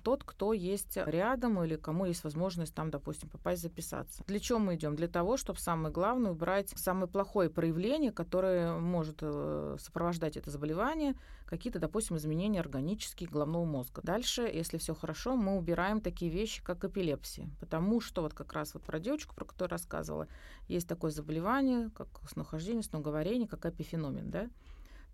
тот, 0.03 0.23
кто 0.23 0.53
есть 0.53 0.97
рядом 0.97 1.61
или 1.63 1.75
кому 1.75 2.05
есть 2.05 2.23
возможность 2.23 2.73
там, 2.73 2.89
допустим, 2.89 3.29
попасть 3.29 3.61
записаться. 3.61 4.23
Для 4.27 4.39
чего 4.39 4.59
мы 4.59 4.75
идем? 4.75 4.95
Для 4.95 5.07
того, 5.07 5.37
чтобы 5.37 5.59
самое 5.59 5.93
главное 5.93 6.31
убрать 6.31 6.69
самое 6.75 7.07
плохое 7.07 7.49
проявление, 7.49 8.11
которое 8.11 8.77
может 8.79 9.17
э, 9.21 9.77
сопровождать 9.79 10.37
это 10.37 10.49
заболевание, 10.49 11.15
какие-то, 11.45 11.79
допустим, 11.79 12.17
изменения 12.17 12.59
органические 12.59 13.29
головного 13.29 13.65
мозга. 13.65 14.01
Дальше, 14.03 14.43
если 14.43 14.77
все 14.77 14.95
хорошо, 14.95 15.35
мы 15.35 15.57
убираем 15.57 16.01
такие 16.01 16.31
вещи, 16.31 16.63
как 16.63 16.83
эпилепсия, 16.85 17.49
потому 17.59 17.99
что 17.99 18.21
вот 18.21 18.33
как 18.33 18.53
раз 18.53 18.73
вот 18.73 18.83
про 18.83 18.99
девочку, 18.99 19.35
про 19.35 19.45
которую 19.45 19.71
рассказывала, 19.71 20.27
есть 20.67 20.87
такое 20.87 21.11
заболевание, 21.11 21.89
как 21.91 22.07
снохождение, 22.29 22.83
сноговорение, 22.83 23.47
как 23.47 23.65
эпифеномен, 23.65 24.31
да, 24.31 24.49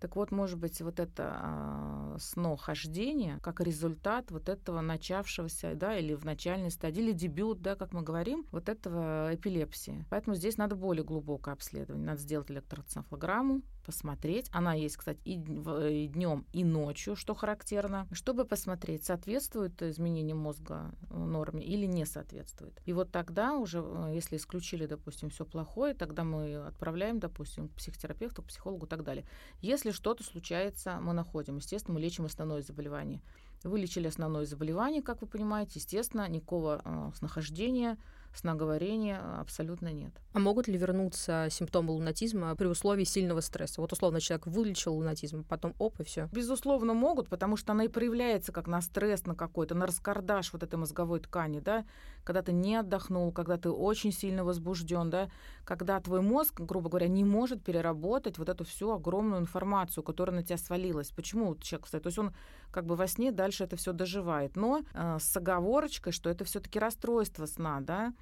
так 0.00 0.16
вот, 0.16 0.30
может 0.30 0.58
быть, 0.58 0.80
вот 0.80 0.98
это 0.98 1.36
а, 1.36 2.16
снохождение 2.18 3.38
как 3.42 3.60
результат 3.60 4.30
вот 4.30 4.48
этого 4.48 4.80
начавшегося, 4.80 5.74
да, 5.74 5.96
или 5.98 6.14
в 6.14 6.24
начальной 6.24 6.70
стадии, 6.70 7.02
или 7.02 7.12
дебют, 7.12 7.60
да, 7.60 7.76
как 7.76 7.92
мы 7.92 8.02
говорим, 8.02 8.46
вот 8.50 8.68
этого 8.68 9.34
эпилепсии. 9.34 10.06
Поэтому 10.10 10.34
здесь 10.34 10.56
надо 10.56 10.74
более 10.74 11.04
глубокое 11.04 11.54
обследование. 11.54 12.06
Надо 12.06 12.20
сделать 12.20 12.50
электроцефалограмму, 12.50 13.62
посмотреть. 13.84 14.48
Она 14.52 14.74
есть, 14.74 14.96
кстати, 14.96 15.20
и, 15.24 15.34
и 15.34 16.06
днем, 16.06 16.46
и 16.52 16.64
ночью, 16.64 17.16
что 17.16 17.34
характерно, 17.34 18.06
чтобы 18.12 18.44
посмотреть, 18.44 19.04
соответствует 19.04 19.82
изменение 19.82 20.34
мозга 20.34 20.94
э, 21.10 21.16
норме 21.18 21.64
или 21.64 21.86
не 21.86 22.04
соответствует. 22.04 22.80
И 22.84 22.92
вот 22.92 23.10
тогда 23.10 23.54
уже, 23.54 23.82
э, 23.84 24.12
если 24.14 24.36
исключили, 24.36 24.86
допустим, 24.86 25.30
все 25.30 25.44
плохое, 25.44 25.94
тогда 25.94 26.24
мы 26.24 26.56
отправляем, 26.56 27.18
допустим, 27.18 27.68
к 27.68 27.74
психотерапевту, 27.74 28.42
к 28.42 28.46
психологу 28.46 28.86
и 28.86 28.88
так 28.88 29.02
далее. 29.02 29.24
Если 29.60 29.89
что-то 29.92 30.24
случается, 30.24 30.98
мы 31.00 31.12
находим. 31.12 31.56
Естественно, 31.56 31.94
мы 31.94 32.00
лечим 32.00 32.24
основное 32.24 32.62
заболевание. 32.62 33.20
Вылечили 33.62 34.06
основное 34.06 34.46
заболевание, 34.46 35.02
как 35.02 35.20
вы 35.20 35.26
понимаете, 35.26 35.72
естественно, 35.74 36.26
никакого 36.28 36.80
э, 36.84 37.10
снахождения, 37.14 37.98
сноговорения 38.34 39.20
абсолютно 39.40 39.92
нет. 39.92 40.12
А 40.32 40.38
могут 40.38 40.68
ли 40.68 40.76
вернуться 40.76 41.48
симптомы 41.50 41.92
лунатизма 41.92 42.54
при 42.54 42.66
условии 42.66 43.04
сильного 43.04 43.40
стресса? 43.40 43.80
Вот 43.80 43.92
условно 43.92 44.20
человек 44.20 44.46
вылечил 44.46 44.94
лунатизм, 44.94 45.44
потом 45.44 45.74
оп, 45.78 46.00
и 46.00 46.04
все. 46.04 46.28
Безусловно, 46.32 46.94
могут, 46.94 47.28
потому 47.28 47.56
что 47.56 47.72
она 47.72 47.84
и 47.84 47.88
проявляется 47.88 48.52
как 48.52 48.66
на 48.66 48.80
стресс, 48.80 49.26
на 49.26 49.34
какой-то, 49.34 49.74
на 49.74 49.86
раскардаш 49.86 50.52
вот 50.52 50.62
этой 50.62 50.76
мозговой 50.76 51.20
ткани, 51.20 51.60
да, 51.60 51.84
когда 52.24 52.42
ты 52.42 52.52
не 52.52 52.76
отдохнул, 52.76 53.32
когда 53.32 53.56
ты 53.56 53.70
очень 53.70 54.12
сильно 54.12 54.44
возбужден, 54.44 55.10
да, 55.10 55.30
когда 55.64 56.00
твой 56.00 56.20
мозг, 56.20 56.60
грубо 56.60 56.88
говоря, 56.88 57.08
не 57.08 57.24
может 57.24 57.62
переработать 57.62 58.38
вот 58.38 58.48
эту 58.48 58.64
всю 58.64 58.90
огромную 58.92 59.40
информацию, 59.40 60.04
которая 60.04 60.36
на 60.36 60.42
тебя 60.42 60.58
свалилась. 60.58 61.10
Почему 61.10 61.56
человек, 61.56 61.86
кстати, 61.86 62.02
то 62.02 62.08
есть 62.08 62.18
он 62.18 62.32
как 62.70 62.86
бы 62.86 62.94
во 62.94 63.06
сне 63.06 63.32
дальше 63.32 63.64
это 63.64 63.76
все 63.76 63.92
доживает, 63.92 64.56
но 64.56 64.82
э, 64.94 65.18
с 65.20 65.36
оговорочкой, 65.36 66.12
что 66.12 66.30
это 66.30 66.44
все-таки 66.44 66.78
расстройство 66.78 67.46
сна, 67.46 67.80
да, 67.80 68.12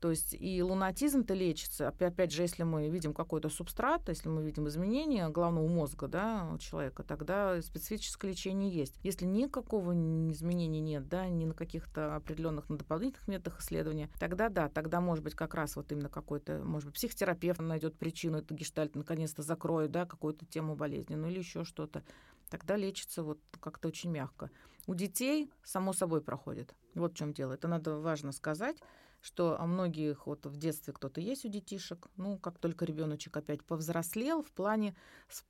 то 0.00 0.10
есть 0.10 0.36
и 0.38 0.62
лунатизм-то 0.62 1.34
лечится, 1.34 1.88
опять 1.88 2.30
же, 2.30 2.42
если 2.42 2.62
мы 2.62 2.88
видим 2.88 3.14
какой-то 3.14 3.48
субстрат, 3.48 4.08
если 4.08 4.28
мы 4.28 4.42
видим 4.42 4.68
изменения 4.68 5.28
головного 5.28 5.66
мозга 5.66 6.08
да, 6.08 6.50
у 6.52 6.58
человека, 6.58 7.02
тогда 7.02 7.60
специфическое 7.62 8.32
лечение 8.32 8.70
есть. 8.70 8.98
Если 9.02 9.24
никакого 9.24 9.92
изменения 9.92 10.80
нет, 10.80 11.08
да, 11.08 11.28
ни 11.28 11.46
на 11.46 11.54
каких-то 11.54 12.16
определенных, 12.16 12.68
на 12.68 12.76
дополнительных 12.76 13.28
методах 13.28 13.60
исследования, 13.60 14.10
тогда 14.20 14.48
да, 14.48 14.68
тогда 14.68 15.00
может 15.00 15.24
быть 15.24 15.34
как 15.34 15.54
раз 15.54 15.76
вот 15.76 15.90
именно 15.90 16.08
какой-то, 16.08 16.58
может 16.58 16.88
быть, 16.88 16.96
психотерапевт 16.96 17.60
найдет 17.60 17.96
причину, 17.96 18.38
это 18.38 18.54
гештальт 18.54 18.94
наконец-то 18.94 19.42
закроет, 19.42 19.90
да, 19.90 20.04
какую-то 20.04 20.44
тему 20.44 20.76
болезни, 20.76 21.14
ну 21.14 21.28
или 21.28 21.38
еще 21.38 21.64
что-то. 21.64 22.02
Тогда 22.50 22.76
лечится 22.76 23.22
вот 23.22 23.38
как-то 23.60 23.88
очень 23.88 24.10
мягко. 24.10 24.50
У 24.86 24.94
детей 24.94 25.50
само 25.64 25.92
собой 25.92 26.20
проходит. 26.20 26.74
Вот 26.94 27.12
в 27.12 27.16
чем 27.16 27.32
дело. 27.32 27.54
Это 27.54 27.68
надо 27.68 27.98
важно 27.98 28.32
сказать 28.32 28.76
что 29.24 29.58
у 29.58 29.66
многих 29.66 30.26
вот 30.26 30.44
в 30.44 30.56
детстве 30.58 30.92
кто-то 30.92 31.18
есть 31.20 31.46
у 31.46 31.48
детишек, 31.48 32.08
ну, 32.16 32.38
как 32.38 32.58
только 32.58 32.84
ребеночек 32.84 33.34
опять 33.36 33.64
повзрослел, 33.64 34.42
в 34.42 34.52
плане 34.52 34.94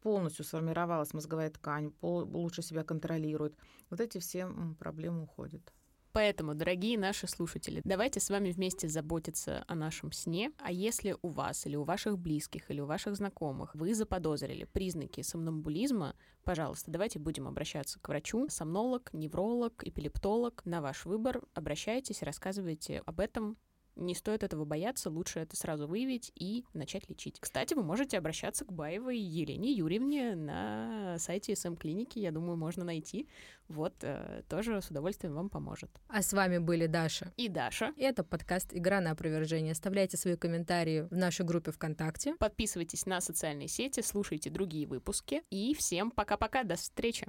полностью 0.01 0.45
сформировалась 0.45 1.13
мозговая 1.13 1.51
ткань, 1.51 1.91
пол, 1.91 2.25
лучше 2.25 2.63
себя 2.63 2.85
контролирует, 2.85 3.57
вот 3.91 4.01
эти 4.01 4.19
все 4.19 4.49
проблемы 4.79 5.25
уходят. 5.25 5.73
Поэтому, 6.13 6.55
дорогие 6.55 6.97
наши 6.97 7.27
слушатели, 7.27 7.81
давайте 7.85 8.21
с 8.21 8.31
вами 8.31 8.53
вместе 8.53 8.89
заботиться 8.89 9.65
о 9.67 9.75
нашем 9.75 10.13
сне. 10.13 10.53
А 10.59 10.71
если 10.71 11.17
у 11.23 11.29
вас 11.29 11.67
или 11.67 11.75
у 11.75 11.83
ваших 11.83 12.21
близких 12.21 12.71
или 12.71 12.79
у 12.79 12.87
ваших 12.87 13.17
знакомых 13.17 13.75
вы 13.75 13.97
заподозрили 13.97 14.63
признаки 14.63 15.23
сомнамбулизма, 15.23 16.15
пожалуйста, 16.45 16.93
давайте 16.93 17.19
будем 17.19 17.49
обращаться 17.49 17.99
к 17.99 18.09
врачу. 18.09 18.47
Сомнолог, 18.49 19.13
невролог, 19.13 19.83
эпилептолог. 19.83 20.65
На 20.65 20.81
ваш 20.81 21.05
выбор. 21.05 21.43
Обращайтесь, 21.53 22.23
рассказывайте 22.23 23.03
об 23.07 23.19
этом 23.19 23.57
не 23.97 24.15
стоит 24.15 24.43
этого 24.43 24.65
бояться, 24.65 25.11
лучше 25.11 25.41
это 25.41 25.57
сразу 25.57 25.87
выявить 25.87 26.33
и 26.35 26.65
начать 26.73 27.09
лечить. 27.09 27.39
Кстати, 27.41 27.75
вы 27.75 27.83
можете 27.83 28.19
обращаться 28.19 28.65
к 28.65 28.73
Баевой 28.73 29.19
Елене 29.19 29.73
Юрьевне 29.73 30.35
на 30.35 31.17
сайте 31.19 31.55
СМ-клиники, 31.55 32.19
я 32.19 32.31
думаю, 32.31 32.57
можно 32.57 32.85
найти. 32.85 33.29
Вот, 33.69 33.95
э, 34.03 34.43
тоже 34.49 34.83
с 34.83 34.91
удовольствием 34.91 35.35
вам 35.35 35.49
поможет. 35.49 35.91
А 36.09 36.23
с 36.23 36.33
вами 36.33 36.59
были 36.59 36.87
Даша 36.87 37.33
и 37.37 37.49
Даша. 37.49 37.93
И 37.97 38.03
это 38.03 38.23
подкаст 38.23 38.75
«Игра 38.75 39.01
на 39.01 39.13
опровержение». 39.13 39.73
Оставляйте 39.73 40.17
свои 40.17 40.37
комментарии 40.37 41.09
в 41.11 41.13
нашей 41.13 41.47
группе 41.47 41.71
ВКонтакте. 41.73 42.35
Подписывайтесь 42.39 43.07
на 43.07 43.21
социальные 43.21 43.69
сети, 43.69 44.01
слушайте 44.01 44.51
другие 44.51 44.87
выпуски. 44.87 45.43
И 45.51 45.75
всем 45.75 46.11
пока-пока, 46.11 46.65
до 46.65 46.77
встречи! 46.77 47.27